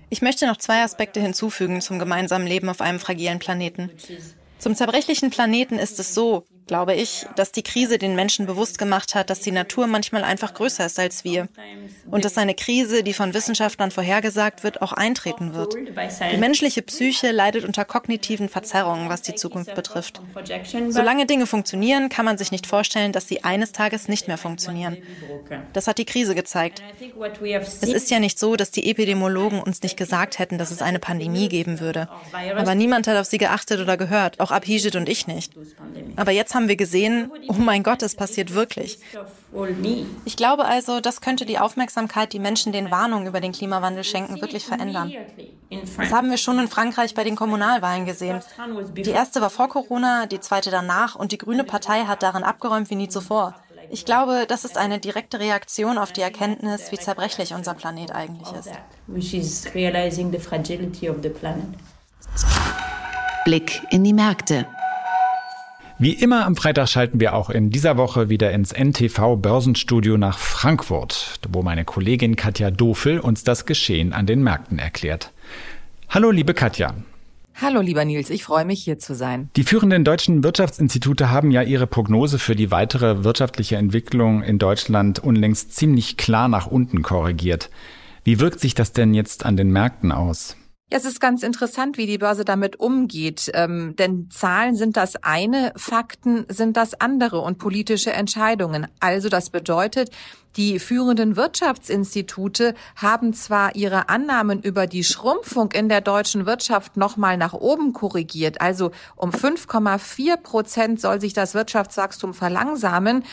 Ich 0.10 0.22
möchte 0.22 0.48
noch 0.48 0.58
zwei 0.58 0.84
Aspekte 0.84 1.20
hinzufügen 1.20 1.82
zum 1.82 2.00
gemeinsamen 2.00 2.48
Leben 2.48 2.70
auf 2.70 2.80
einem 2.80 3.00
fragilen 3.00 3.40
Planeten. 3.40 3.90
Zum 4.58 4.76
zerbrechlichen 4.76 5.32
Planeten 5.32 5.80
ist 5.80 6.00
es 6.00 6.14
so, 6.14 6.46
glaube 6.70 6.94
ich, 6.94 7.26
dass 7.36 7.52
die 7.52 7.64
Krise 7.64 7.98
den 7.98 8.16
Menschen 8.16 8.46
bewusst 8.46 8.78
gemacht 8.78 9.16
hat, 9.16 9.32
dass 9.32 9.40
die 9.40 9.52
Natur 9.52 9.88
manchmal 9.88 10.24
einfach 10.24 10.54
größer 10.54 10.86
ist 10.86 11.00
als 11.00 11.24
wir. 11.24 11.50
Und 12.12 12.26
dass 12.26 12.38
eine 12.38 12.54
Krise, 12.54 13.02
die 13.04 13.14
von 13.14 13.34
Wissenschaftlern 13.34 13.90
vorhergesagt 13.90 14.64
wird, 14.64 14.84
auch 14.84 14.94
eintreten 14.94 15.56
wird. 15.56 15.74
Die 15.74 16.38
menschliche 16.38 16.84
Psyche 16.84 17.32
leidet 17.32 17.66
unter 17.66 17.86
kognitiven 17.86 18.50
Verzerrungen, 18.50 19.10
was 19.10 19.24
die 19.24 19.34
Zukunft 19.34 19.74
betrifft. 19.74 20.22
Solange 20.90 21.26
Dinge 21.26 21.48
funktionieren, 21.48 22.08
kann 22.08 22.24
man 22.24 22.38
sich 22.38 22.52
nicht 22.52 22.68
vorstellen, 22.68 23.14
dass 23.14 23.28
sie 23.28 23.44
eines 23.44 23.72
Tages 23.72 24.08
nicht 24.08 24.28
mehr 24.28 24.38
funktionieren. 24.38 24.98
Das 25.74 25.88
hat 25.88 25.98
die 25.98 26.06
Krise 26.06 26.36
gezeigt. 26.36 26.84
Es 27.82 27.94
ist 27.94 28.12
ja 28.12 28.20
nicht 28.20 28.38
so, 28.38 28.56
dass 28.56 28.70
die 28.70 28.92
Epidemiologen 28.92 29.60
uns 29.60 29.82
nicht 29.82 29.98
gesagt 29.98 30.38
hätten, 30.38 30.60
dass 30.60 30.70
es 30.70 30.84
eine 30.84 31.00
Pandemie 31.00 31.50
geben 31.50 31.80
würde. 31.80 32.10
Aber 32.56 32.76
niemand 32.76 33.08
hat 33.08 33.18
auf 33.18 33.26
sie 33.26 33.40
geachtet 33.40 33.80
oder 33.80 33.98
gehört, 33.98 34.40
auch 34.40 34.52
Abhijit 34.52 34.96
und 34.96 35.10
ich 35.10 35.26
nicht. 35.26 35.54
Aber 36.16 36.32
jetzt 36.32 36.54
haben 36.59 36.59
haben 36.60 36.68
wir 36.68 36.76
gesehen, 36.76 37.32
oh 37.48 37.54
mein 37.54 37.84
Gott, 37.84 38.04
es 38.04 38.16
passiert 38.16 38.54
wirklich. 38.54 39.00
Ich 40.26 40.36
glaube 40.36 40.66
also, 40.66 41.00
das 41.00 41.22
könnte 41.22 41.46
die 41.46 41.58
Aufmerksamkeit, 41.58 42.34
die 42.34 42.40
Menschen 42.40 42.74
den 42.74 42.92
Warnungen 42.92 43.28
über 43.28 43.40
den 43.40 43.54
Klimawandel 43.54 44.04
schenken, 44.04 44.42
wirklich 44.42 44.66
verändern. 44.66 45.14
Das 45.98 46.12
haben 46.12 46.30
wir 46.30 46.38
schon 46.38 46.60
in 46.60 46.68
Frankreich 46.68 47.14
bei 47.14 47.24
den 47.24 47.38
Kommunalwahlen 47.38 48.06
gesehen. 48.06 48.42
Die 48.94 49.10
erste 49.10 49.40
war 49.40 49.50
vor 49.50 49.70
Corona, 49.70 50.26
die 50.26 50.42
zweite 50.42 50.70
danach 50.70 51.16
und 51.16 51.32
die 51.32 51.38
Grüne 51.38 51.64
Partei 51.64 52.02
hat 52.02 52.24
darin 52.24 52.44
abgeräumt 52.44 52.90
wie 52.90 52.96
nie 52.96 53.08
zuvor. 53.08 53.56
Ich 53.90 54.04
glaube, 54.04 54.46
das 54.46 54.66
ist 54.66 54.78
eine 54.78 55.00
direkte 55.00 55.40
Reaktion 55.40 55.98
auf 55.98 56.12
die 56.12 56.22
Erkenntnis, 56.22 56.92
wie 56.92 56.98
zerbrechlich 56.98 57.54
unser 57.54 57.74
Planet 57.74 58.12
eigentlich 58.12 58.52
ist. 58.52 58.70
Blick 63.46 63.82
in 63.90 64.04
die 64.04 64.14
Märkte. 64.14 64.68
Wie 66.02 66.14
immer 66.14 66.46
am 66.46 66.56
Freitag 66.56 66.88
schalten 66.88 67.20
wir 67.20 67.34
auch 67.34 67.50
in 67.50 67.72
dieser 67.72 67.98
Woche 67.98 68.30
wieder 68.30 68.54
ins 68.54 68.72
NTV 68.72 69.36
Börsenstudio 69.36 70.18
nach 70.18 70.38
Frankfurt, 70.38 71.42
wo 71.52 71.62
meine 71.62 71.84
Kollegin 71.84 72.38
Katja 72.38 72.72
Dofel 72.72 73.20
uns 73.20 73.44
das 73.44 73.66
Geschehen 73.66 74.14
an 74.14 74.26
den 74.26 74.42
Märkten 74.42 74.80
erklärt. 74.80 75.34
Hallo, 76.08 76.32
liebe 76.32 76.54
Katja. 76.54 76.94
Hallo, 77.54 77.82
lieber 77.82 78.06
Nils, 78.06 78.30
ich 78.30 78.46
freue 78.46 78.64
mich, 78.64 78.82
hier 78.82 78.98
zu 78.98 79.14
sein. 79.14 79.50
Die 79.58 79.66
führenden 79.66 80.06
deutschen 80.06 80.42
Wirtschaftsinstitute 80.42 81.32
haben 81.32 81.52
ja 81.52 81.64
ihre 81.64 81.86
Prognose 81.86 82.40
für 82.40 82.56
die 82.56 82.72
weitere 82.72 83.26
wirtschaftliche 83.26 83.76
Entwicklung 83.76 84.42
in 84.42 84.58
Deutschland 84.58 85.20
unlängst 85.20 85.76
ziemlich 85.76 86.16
klar 86.16 86.48
nach 86.48 86.68
unten 86.68 87.02
korrigiert. 87.02 87.70
Wie 88.24 88.40
wirkt 88.40 88.62
sich 88.62 88.74
das 88.74 88.94
denn 88.94 89.14
jetzt 89.14 89.46
an 89.46 89.58
den 89.58 89.70
Märkten 89.70 90.14
aus? 90.14 90.56
Ja, 90.92 90.98
es 90.98 91.06
ist 91.06 91.22
ganz 91.22 91.44
interessant, 91.44 92.00
wie 92.00 92.08
die 92.08 92.18
Börse 92.18 92.44
damit 92.44 92.80
umgeht, 92.80 93.52
ähm, 93.54 93.96
denn 93.98 94.32
Zahlen 94.32 94.76
sind 94.76 94.98
das 94.98 95.18
eine, 95.18 95.72
Fakten 95.76 96.48
sind 96.50 96.78
das 96.78 97.00
andere 97.00 97.42
und 97.42 97.60
politische 97.60 98.12
Entscheidungen. 98.12 98.88
Also 99.00 99.30
das 99.30 99.52
bedeutet, 99.52 100.10
die 100.56 100.80
führenden 100.80 101.36
Wirtschaftsinstitute 101.36 102.74
haben 102.96 103.34
zwar 103.34 103.76
ihre 103.76 104.10
Annahmen 104.10 104.64
über 104.64 104.88
die 104.88 105.04
Schrumpfung 105.04 105.72
in 105.74 105.90
der 105.90 106.02
deutschen 106.02 106.48
Wirtschaft 106.48 106.98
nochmal 106.98 107.38
nach 107.38 107.54
oben 107.54 107.94
korrigiert, 107.94 108.60
also 108.60 108.90
um 109.16 109.30
5,4 109.30 110.38
Prozent 110.38 111.00
soll 111.00 111.22
sich 111.22 111.34
das 111.34 111.54
Wirtschaftswachstum 111.54 112.34
verlangsamen. 112.34 113.26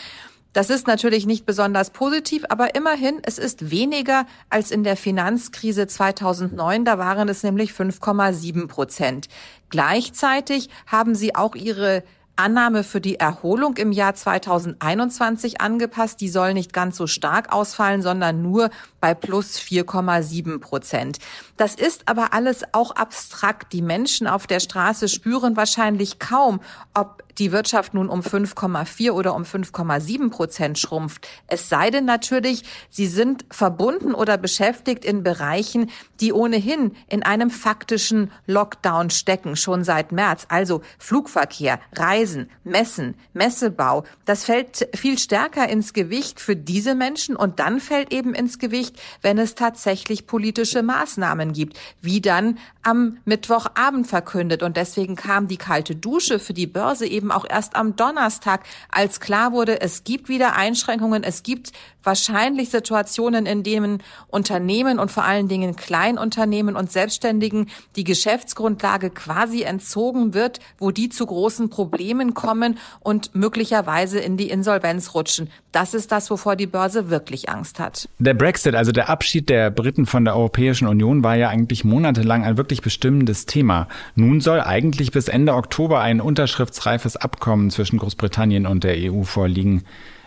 Das 0.53 0.69
ist 0.69 0.87
natürlich 0.87 1.25
nicht 1.25 1.45
besonders 1.45 1.91
positiv, 1.91 2.43
aber 2.49 2.73
immerhin, 2.73 3.19
es 3.23 3.37
ist 3.37 3.69
weniger 3.69 4.25
als 4.49 4.71
in 4.71 4.83
der 4.83 4.97
Finanzkrise 4.97 5.87
2009. 5.87 6.85
Da 6.85 6.97
waren 6.97 7.29
es 7.29 7.43
nämlich 7.43 7.71
5,7 7.71 8.67
Prozent. 8.67 9.27
Gleichzeitig 9.69 10.69
haben 10.87 11.13
sie 11.13 11.35
auch 11.35 11.55
ihre 11.55 12.03
Annahme 12.37 12.83
für 12.83 13.01
die 13.01 13.19
Erholung 13.19 13.77
im 13.77 13.91
Jahr 13.91 14.15
2021 14.15 15.61
angepasst. 15.61 16.21
Die 16.21 16.29
soll 16.29 16.53
nicht 16.53 16.73
ganz 16.73 16.97
so 16.97 17.07
stark 17.07 17.51
ausfallen, 17.51 18.01
sondern 18.01 18.41
nur 18.41 18.69
bei 19.01 19.13
plus 19.13 19.57
4,7 19.59 20.59
Prozent. 20.59 21.19
Das 21.57 21.75
ist 21.75 22.07
aber 22.07 22.33
alles 22.33 22.63
auch 22.73 22.91
abstrakt. 22.91 23.73
Die 23.73 23.81
Menschen 23.81 24.27
auf 24.27 24.47
der 24.47 24.59
Straße 24.59 25.07
spüren 25.07 25.57
wahrscheinlich 25.57 26.19
kaum, 26.19 26.61
ob 26.93 27.23
die 27.37 27.51
Wirtschaft 27.51 27.93
nun 27.93 28.09
um 28.09 28.21
5,4 28.21 29.11
oder 29.11 29.35
um 29.35 29.43
5,7 29.43 30.29
Prozent 30.29 30.79
schrumpft. 30.79 31.27
Es 31.47 31.69
sei 31.69 31.89
denn 31.91 32.05
natürlich, 32.05 32.63
sie 32.89 33.07
sind 33.07 33.45
verbunden 33.51 34.13
oder 34.13 34.37
beschäftigt 34.37 35.05
in 35.05 35.23
Bereichen, 35.23 35.91
die 36.19 36.33
ohnehin 36.33 36.95
in 37.09 37.23
einem 37.23 37.49
faktischen 37.49 38.31
Lockdown 38.45 39.09
stecken, 39.09 39.55
schon 39.55 39.83
seit 39.83 40.11
März. 40.11 40.45
Also 40.49 40.81
Flugverkehr, 40.97 41.79
Reisen, 41.95 42.26
Messen, 42.63 43.15
Messebau. 43.33 44.03
Das 44.25 44.43
fällt 44.43 44.89
viel 44.95 45.17
stärker 45.17 45.69
ins 45.69 45.93
Gewicht 45.93 46.39
für 46.39 46.55
diese 46.55 46.95
Menschen 46.95 47.35
und 47.35 47.59
dann 47.59 47.79
fällt 47.79 48.11
eben 48.11 48.33
ins 48.33 48.59
Gewicht, 48.59 48.99
wenn 49.21 49.37
es 49.37 49.55
tatsächlich 49.55 50.27
politische 50.27 50.83
Maßnahmen 50.83 51.53
gibt, 51.53 51.79
wie 52.01 52.21
dann 52.21 52.57
am 52.83 53.17
Mittwochabend 53.25 54.07
verkündet. 54.07 54.63
Und 54.63 54.77
deswegen 54.77 55.15
kam 55.15 55.47
die 55.47 55.57
kalte 55.57 55.95
Dusche 55.95 56.39
für 56.39 56.53
die 56.53 56.67
Börse 56.67 57.05
eben 57.05 57.31
auch 57.31 57.45
erst 57.47 57.75
am 57.75 57.95
Donnerstag, 57.95 58.63
als 58.89 59.19
klar 59.19 59.51
wurde, 59.51 59.81
es 59.81 60.03
gibt 60.03 60.29
wieder 60.29 60.55
Einschränkungen, 60.55 61.23
es 61.23 61.43
gibt 61.43 61.71
wahrscheinlich 62.07 62.69
Situationen, 62.69 63.45
in 63.45 63.63
denen 63.63 64.01
Unternehmen 64.29 64.97
und 64.97 65.11
vor 65.11 65.25
allen 65.25 65.49
Dingen 65.49 65.75
Kleinunternehmen 65.75 66.75
und 66.75 66.91
Selbstständigen 66.91 67.69
die 67.97 68.05
Geschäftsgrundlage 68.05 69.09
quasi 69.09 69.63
entzogen 69.63 70.33
wird, 70.33 70.59
wo 70.79 70.91
die 70.91 71.09
zu 71.09 71.25
großen 71.25 71.69
Problemen 71.69 72.16
kommen 72.33 72.77
und 72.99 73.35
möglicherweise 73.35 74.19
in 74.19 74.37
die 74.37 74.49
Insolvenz 74.49 75.13
rutschen. 75.13 75.49
Das 75.71 75.93
ist 75.93 76.11
das, 76.11 76.29
wovor 76.29 76.55
die 76.55 76.67
Börse 76.67 77.09
wirklich 77.09 77.49
Angst 77.49 77.79
hat. 77.79 78.09
Der 78.19 78.33
Brexit, 78.33 78.75
also 78.75 78.91
der 78.91 79.09
Abschied 79.09 79.49
der 79.49 79.69
Briten 79.69 80.05
von 80.05 80.25
der 80.25 80.35
Europäischen 80.35 80.87
Union, 80.87 81.23
war 81.23 81.35
ja 81.35 81.49
eigentlich 81.49 81.83
monatelang 81.83 82.43
ein 82.43 82.57
wirklich 82.57 82.81
bestimmendes 82.81 83.45
Thema. 83.45 83.87
Nun 84.15 84.41
soll 84.41 84.61
eigentlich 84.61 85.11
bis 85.11 85.27
Ende 85.27 85.53
Oktober 85.53 86.01
ein 86.01 86.21
unterschriftsreifes 86.21 87.17
Abkommen 87.17 87.69
zwischen 87.69 87.99
Großbritannien 87.99 88.65
und 88.65 88.83
der 88.83 88.95
EU 88.97 89.23
vorliegen. 89.23 89.83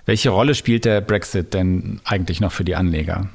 Welche 0.07 0.31
Rolle 0.31 0.55
spielt 0.55 0.85
der 0.85 1.01
Brexit 1.01 1.55
denn 1.55 2.01
eigentlich 2.05 2.41
noch 2.41 2.53
für 2.53 2.65
die 2.65 2.77
Anleger? 2.77 3.29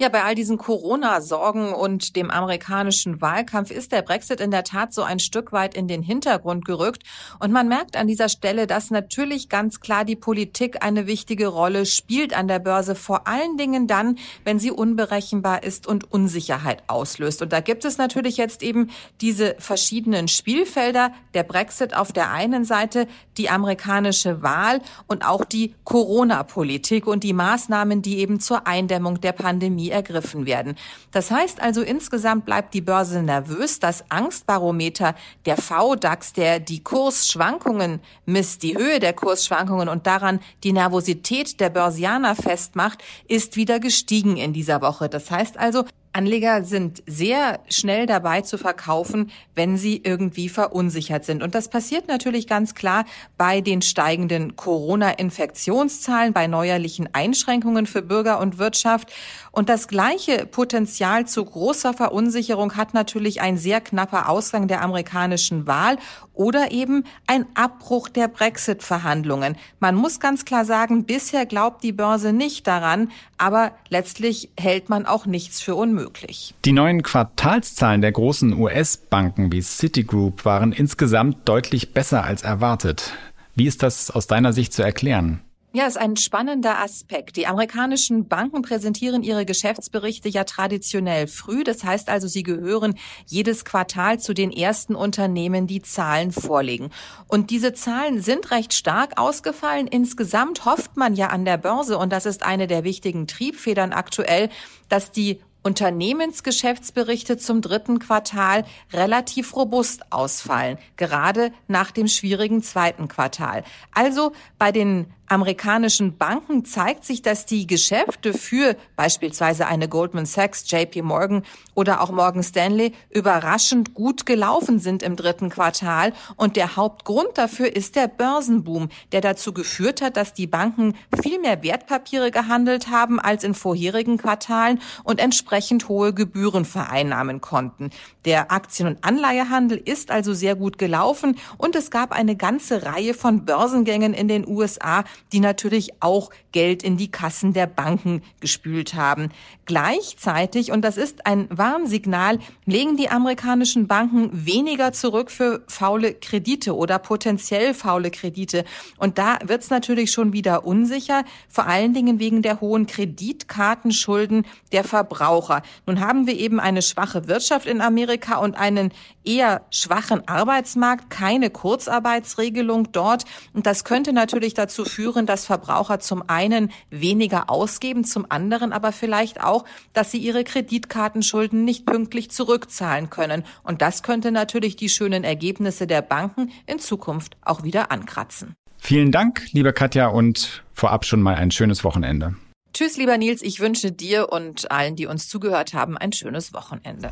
Ja, 0.00 0.08
bei 0.08 0.24
all 0.24 0.34
diesen 0.34 0.56
Corona-Sorgen 0.56 1.74
und 1.74 2.16
dem 2.16 2.30
amerikanischen 2.30 3.20
Wahlkampf 3.20 3.70
ist 3.70 3.92
der 3.92 4.00
Brexit 4.00 4.40
in 4.40 4.50
der 4.50 4.64
Tat 4.64 4.94
so 4.94 5.02
ein 5.02 5.18
Stück 5.18 5.52
weit 5.52 5.74
in 5.74 5.88
den 5.88 6.02
Hintergrund 6.02 6.64
gerückt. 6.64 7.02
Und 7.38 7.52
man 7.52 7.68
merkt 7.68 7.98
an 7.98 8.06
dieser 8.06 8.30
Stelle, 8.30 8.66
dass 8.66 8.90
natürlich 8.90 9.50
ganz 9.50 9.80
klar 9.80 10.06
die 10.06 10.16
Politik 10.16 10.82
eine 10.82 11.06
wichtige 11.06 11.48
Rolle 11.48 11.84
spielt 11.84 12.34
an 12.34 12.48
der 12.48 12.60
Börse, 12.60 12.94
vor 12.94 13.28
allen 13.28 13.58
Dingen 13.58 13.86
dann, 13.86 14.16
wenn 14.42 14.58
sie 14.58 14.70
unberechenbar 14.70 15.64
ist 15.64 15.86
und 15.86 16.10
Unsicherheit 16.10 16.82
auslöst. 16.86 17.42
Und 17.42 17.52
da 17.52 17.60
gibt 17.60 17.84
es 17.84 17.98
natürlich 17.98 18.38
jetzt 18.38 18.62
eben 18.62 18.88
diese 19.20 19.54
verschiedenen 19.58 20.28
Spielfelder, 20.28 21.12
der 21.34 21.42
Brexit 21.42 21.94
auf 21.94 22.10
der 22.10 22.30
einen 22.30 22.64
Seite, 22.64 23.06
die 23.36 23.50
amerikanische 23.50 24.40
Wahl 24.40 24.80
und 25.08 25.26
auch 25.26 25.44
die 25.44 25.74
Corona-Politik 25.84 27.06
und 27.06 27.22
die 27.22 27.34
Maßnahmen, 27.34 28.00
die 28.00 28.20
eben 28.20 28.40
zur 28.40 28.66
Eindämmung 28.66 29.20
der 29.20 29.32
Pandemie 29.32 29.89
ergriffen 29.90 30.46
werden. 30.46 30.76
Das 31.10 31.30
heißt 31.30 31.60
also, 31.60 31.82
insgesamt 31.82 32.44
bleibt 32.44 32.74
die 32.74 32.80
Börse 32.80 33.22
nervös. 33.22 33.78
Das 33.80 34.04
Angstbarometer, 34.10 35.14
der 35.46 35.56
VDAX, 35.56 36.32
der 36.32 36.60
die 36.60 36.82
Kursschwankungen 36.82 38.00
misst, 38.26 38.62
die 38.62 38.76
Höhe 38.76 39.00
der 39.00 39.12
Kursschwankungen 39.12 39.88
und 39.88 40.06
daran 40.06 40.40
die 40.64 40.72
Nervosität 40.72 41.60
der 41.60 41.70
Börsianer 41.70 42.34
festmacht, 42.34 43.02
ist 43.28 43.56
wieder 43.56 43.80
gestiegen 43.80 44.36
in 44.36 44.52
dieser 44.52 44.80
Woche. 44.80 45.08
Das 45.08 45.30
heißt 45.30 45.58
also, 45.58 45.84
Anleger 46.12 46.64
sind 46.64 47.04
sehr 47.06 47.60
schnell 47.68 48.06
dabei 48.06 48.40
zu 48.40 48.58
verkaufen, 48.58 49.30
wenn 49.54 49.76
sie 49.76 50.00
irgendwie 50.02 50.48
verunsichert 50.48 51.24
sind. 51.24 51.42
Und 51.42 51.54
das 51.54 51.68
passiert 51.68 52.08
natürlich 52.08 52.48
ganz 52.48 52.74
klar 52.74 53.04
bei 53.38 53.60
den 53.60 53.80
steigenden 53.80 54.56
Corona-Infektionszahlen, 54.56 56.32
bei 56.32 56.48
neuerlichen 56.48 57.08
Einschränkungen 57.12 57.86
für 57.86 58.02
Bürger 58.02 58.40
und 58.40 58.58
Wirtschaft. 58.58 59.12
Und 59.52 59.68
das 59.68 59.86
gleiche 59.86 60.46
Potenzial 60.46 61.26
zu 61.26 61.44
großer 61.44 61.94
Verunsicherung 61.94 62.76
hat 62.76 62.92
natürlich 62.92 63.40
ein 63.40 63.56
sehr 63.56 63.80
knapper 63.80 64.28
Ausgang 64.28 64.66
der 64.66 64.82
amerikanischen 64.82 65.68
Wahl 65.68 65.96
oder 66.34 66.72
eben 66.72 67.04
ein 67.26 67.46
Abbruch 67.54 68.08
der 68.08 68.26
Brexit-Verhandlungen. 68.26 69.56
Man 69.78 69.94
muss 69.94 70.18
ganz 70.18 70.44
klar 70.44 70.64
sagen, 70.64 71.04
bisher 71.04 71.46
glaubt 71.46 71.82
die 71.84 71.92
Börse 71.92 72.32
nicht 72.32 72.66
daran, 72.66 73.10
aber 73.40 73.72
letztlich 73.88 74.50
hält 74.58 74.90
man 74.90 75.06
auch 75.06 75.24
nichts 75.24 75.60
für 75.62 75.74
unmöglich. 75.74 76.54
Die 76.64 76.72
neuen 76.72 77.02
Quartalszahlen 77.02 78.02
der 78.02 78.12
großen 78.12 78.52
US-Banken 78.52 79.50
wie 79.50 79.62
Citigroup 79.62 80.44
waren 80.44 80.72
insgesamt 80.72 81.48
deutlich 81.48 81.94
besser 81.94 82.22
als 82.22 82.42
erwartet. 82.42 83.12
Wie 83.54 83.66
ist 83.66 83.82
das 83.82 84.10
aus 84.10 84.26
deiner 84.26 84.52
Sicht 84.52 84.72
zu 84.72 84.82
erklären? 84.82 85.40
Ja, 85.72 85.86
ist 85.86 85.98
ein 85.98 86.16
spannender 86.16 86.80
Aspekt. 86.80 87.36
Die 87.36 87.46
amerikanischen 87.46 88.26
Banken 88.26 88.62
präsentieren 88.62 89.22
ihre 89.22 89.46
Geschäftsberichte 89.46 90.28
ja 90.28 90.42
traditionell 90.42 91.28
früh. 91.28 91.62
Das 91.62 91.84
heißt 91.84 92.08
also, 92.08 92.26
sie 92.26 92.42
gehören 92.42 92.98
jedes 93.26 93.64
Quartal 93.64 94.18
zu 94.18 94.34
den 94.34 94.50
ersten 94.50 94.96
Unternehmen, 94.96 95.68
die 95.68 95.80
Zahlen 95.80 96.32
vorlegen. 96.32 96.90
Und 97.28 97.50
diese 97.50 97.72
Zahlen 97.72 98.20
sind 98.20 98.50
recht 98.50 98.74
stark 98.74 99.20
ausgefallen. 99.20 99.86
Insgesamt 99.86 100.64
hofft 100.64 100.96
man 100.96 101.14
ja 101.14 101.28
an 101.28 101.44
der 101.44 101.56
Börse, 101.56 101.98
und 101.98 102.12
das 102.12 102.26
ist 102.26 102.42
eine 102.42 102.66
der 102.66 102.82
wichtigen 102.82 103.28
Triebfedern 103.28 103.92
aktuell, 103.92 104.48
dass 104.88 105.12
die 105.12 105.38
Unternehmensgeschäftsberichte 105.62 107.36
zum 107.36 107.60
dritten 107.60 107.98
Quartal 107.98 108.64
relativ 108.92 109.54
robust 109.54 110.10
ausfallen, 110.10 110.78
gerade 110.96 111.52
nach 111.68 111.90
dem 111.90 112.08
schwierigen 112.08 112.62
zweiten 112.62 113.08
Quartal. 113.08 113.62
Also 113.92 114.32
bei 114.58 114.72
den 114.72 115.06
amerikanischen 115.30 116.16
Banken 116.16 116.64
zeigt 116.64 117.04
sich, 117.04 117.22
dass 117.22 117.46
die 117.46 117.68
Geschäfte 117.68 118.34
für 118.34 118.76
beispielsweise 118.96 119.68
eine 119.68 119.88
Goldman 119.88 120.26
Sachs, 120.26 120.68
JP 120.68 121.02
Morgan 121.02 121.42
oder 121.74 122.00
auch 122.00 122.10
Morgan 122.10 122.42
Stanley 122.42 122.92
überraschend 123.10 123.94
gut 123.94 124.26
gelaufen 124.26 124.80
sind 124.80 125.04
im 125.04 125.14
dritten 125.14 125.48
Quartal. 125.48 126.12
Und 126.36 126.56
der 126.56 126.74
Hauptgrund 126.74 127.28
dafür 127.36 127.74
ist 127.74 127.94
der 127.94 128.08
Börsenboom, 128.08 128.88
der 129.12 129.20
dazu 129.20 129.52
geführt 129.52 130.02
hat, 130.02 130.16
dass 130.16 130.34
die 130.34 130.48
Banken 130.48 130.96
viel 131.22 131.38
mehr 131.38 131.62
Wertpapiere 131.62 132.32
gehandelt 132.32 132.88
haben 132.88 133.20
als 133.20 133.44
in 133.44 133.54
vorherigen 133.54 134.18
Quartalen 134.18 134.80
und 135.04 135.20
entsprechend 135.20 135.88
hohe 135.88 136.12
Gebühren 136.12 136.64
vereinnahmen 136.64 137.40
konnten. 137.40 137.90
Der 138.24 138.50
Aktien- 138.50 138.88
und 138.88 139.04
Anleihehandel 139.04 139.78
ist 139.78 140.10
also 140.10 140.34
sehr 140.34 140.56
gut 140.56 140.76
gelaufen 140.76 141.38
und 141.56 141.76
es 141.76 141.92
gab 141.92 142.10
eine 142.10 142.34
ganze 142.34 142.84
Reihe 142.84 143.14
von 143.14 143.44
Börsengängen 143.44 144.12
in 144.12 144.26
den 144.26 144.46
USA, 144.48 145.04
die 145.32 145.40
natürlich 145.40 145.90
auch 146.00 146.30
Geld 146.52 146.82
in 146.82 146.96
die 146.96 147.10
Kassen 147.10 147.52
der 147.52 147.66
Banken 147.66 148.22
gespült 148.40 148.94
haben. 148.94 149.30
Gleichzeitig, 149.66 150.72
und 150.72 150.82
das 150.82 150.96
ist 150.96 151.26
ein 151.26 151.46
Warnsignal, 151.50 152.38
legen 152.66 152.96
die 152.96 153.08
amerikanischen 153.08 153.86
Banken 153.86 154.30
weniger 154.32 154.92
zurück 154.92 155.30
für 155.30 155.62
faule 155.68 156.14
Kredite 156.14 156.74
oder 156.74 156.98
potenziell 156.98 157.72
faule 157.74 158.10
Kredite. 158.10 158.64
Und 158.98 159.18
da 159.18 159.38
wird 159.44 159.62
es 159.62 159.70
natürlich 159.70 160.10
schon 160.10 160.32
wieder 160.32 160.66
unsicher, 160.66 161.24
vor 161.48 161.66
allen 161.66 161.94
Dingen 161.94 162.18
wegen 162.18 162.42
der 162.42 162.60
hohen 162.60 162.86
Kreditkartenschulden 162.86 164.44
der 164.72 164.84
Verbraucher. 164.84 165.62
Nun 165.86 166.00
haben 166.00 166.26
wir 166.26 166.36
eben 166.36 166.58
eine 166.58 166.82
schwache 166.82 167.28
Wirtschaft 167.28 167.66
in 167.66 167.80
Amerika 167.80 168.38
und 168.38 168.56
einen 168.56 168.92
eher 169.24 169.62
schwachen 169.70 170.26
Arbeitsmarkt, 170.26 171.10
keine 171.10 171.50
Kurzarbeitsregelung 171.50 172.92
dort. 172.92 173.24
Und 173.52 173.66
das 173.66 173.84
könnte 173.84 174.12
natürlich 174.12 174.54
dazu 174.54 174.84
führen, 175.10 175.26
dass 175.26 175.44
Verbraucher 175.44 175.98
zum 175.98 176.22
einen 176.28 176.70
weniger 176.88 177.50
ausgeben, 177.50 178.04
zum 178.04 178.26
anderen 178.28 178.72
aber 178.72 178.92
vielleicht 178.92 179.42
auch, 179.42 179.64
dass 179.92 180.12
sie 180.12 180.18
ihre 180.18 180.44
Kreditkartenschulden 180.44 181.64
nicht 181.64 181.84
pünktlich 181.84 182.30
zurückzahlen 182.30 183.10
können. 183.10 183.42
Und 183.64 183.82
das 183.82 184.04
könnte 184.04 184.30
natürlich 184.30 184.76
die 184.76 184.88
schönen 184.88 185.24
Ergebnisse 185.24 185.88
der 185.88 186.02
Banken 186.02 186.52
in 186.66 186.78
Zukunft 186.78 187.36
auch 187.42 187.64
wieder 187.64 187.90
ankratzen. 187.90 188.54
Vielen 188.78 189.10
Dank, 189.10 189.42
liebe 189.50 189.72
Katja, 189.72 190.06
und 190.06 190.62
vorab 190.72 191.04
schon 191.04 191.20
mal 191.20 191.34
ein 191.34 191.50
schönes 191.50 191.82
Wochenende. 191.82 192.36
Tschüss, 192.72 192.96
lieber 192.96 193.18
Nils. 193.18 193.42
Ich 193.42 193.58
wünsche 193.58 193.90
dir 193.90 194.28
und 194.30 194.70
allen, 194.70 194.94
die 194.94 195.06
uns 195.06 195.28
zugehört 195.28 195.74
haben, 195.74 195.98
ein 195.98 196.12
schönes 196.12 196.54
Wochenende. 196.54 197.10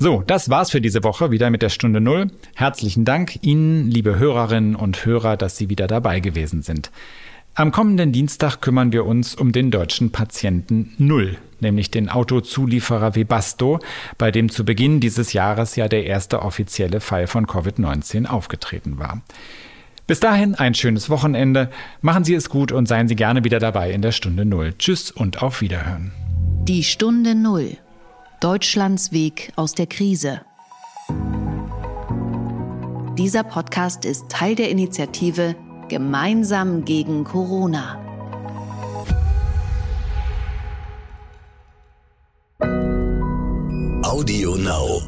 So, 0.00 0.22
das 0.24 0.48
war's 0.48 0.70
für 0.70 0.80
diese 0.80 1.02
Woche 1.02 1.32
wieder 1.32 1.50
mit 1.50 1.60
der 1.60 1.70
Stunde 1.70 2.00
Null. 2.00 2.28
Herzlichen 2.54 3.04
Dank 3.04 3.42
Ihnen, 3.42 3.90
liebe 3.90 4.16
Hörerinnen 4.16 4.76
und 4.76 5.04
Hörer, 5.04 5.36
dass 5.36 5.56
Sie 5.56 5.70
wieder 5.70 5.88
dabei 5.88 6.20
gewesen 6.20 6.62
sind. 6.62 6.92
Am 7.54 7.72
kommenden 7.72 8.12
Dienstag 8.12 8.60
kümmern 8.60 8.92
wir 8.92 9.04
uns 9.04 9.34
um 9.34 9.50
den 9.50 9.72
deutschen 9.72 10.12
Patienten 10.12 10.94
Null, 10.98 11.36
nämlich 11.58 11.90
den 11.90 12.08
Autozulieferer 12.08 13.16
Webasto, 13.16 13.80
bei 14.18 14.30
dem 14.30 14.50
zu 14.50 14.64
Beginn 14.64 15.00
dieses 15.00 15.32
Jahres 15.32 15.74
ja 15.74 15.88
der 15.88 16.04
erste 16.04 16.42
offizielle 16.42 17.00
Fall 17.00 17.26
von 17.26 17.46
Covid-19 17.46 18.26
aufgetreten 18.26 19.00
war. 19.00 19.22
Bis 20.06 20.20
dahin 20.20 20.54
ein 20.54 20.74
schönes 20.74 21.10
Wochenende. 21.10 21.70
Machen 22.02 22.22
Sie 22.22 22.34
es 22.34 22.48
gut 22.48 22.70
und 22.70 22.86
seien 22.86 23.08
Sie 23.08 23.16
gerne 23.16 23.42
wieder 23.42 23.58
dabei 23.58 23.90
in 23.90 24.02
der 24.02 24.12
Stunde 24.12 24.44
Null. 24.44 24.74
Tschüss 24.78 25.10
und 25.10 25.42
auf 25.42 25.60
Wiederhören. 25.60 26.12
Die 26.68 26.84
Stunde 26.84 27.34
Null 27.34 27.78
Deutschlands 28.40 29.10
Weg 29.10 29.52
aus 29.56 29.74
der 29.74 29.88
Krise. 29.88 30.42
Dieser 33.18 33.42
Podcast 33.42 34.04
ist 34.04 34.28
Teil 34.28 34.54
der 34.54 34.70
Initiative 34.70 35.56
Gemeinsam 35.88 36.84
gegen 36.84 37.24
Corona. 37.24 37.98
Audio 44.04 44.54
Now. 44.54 45.07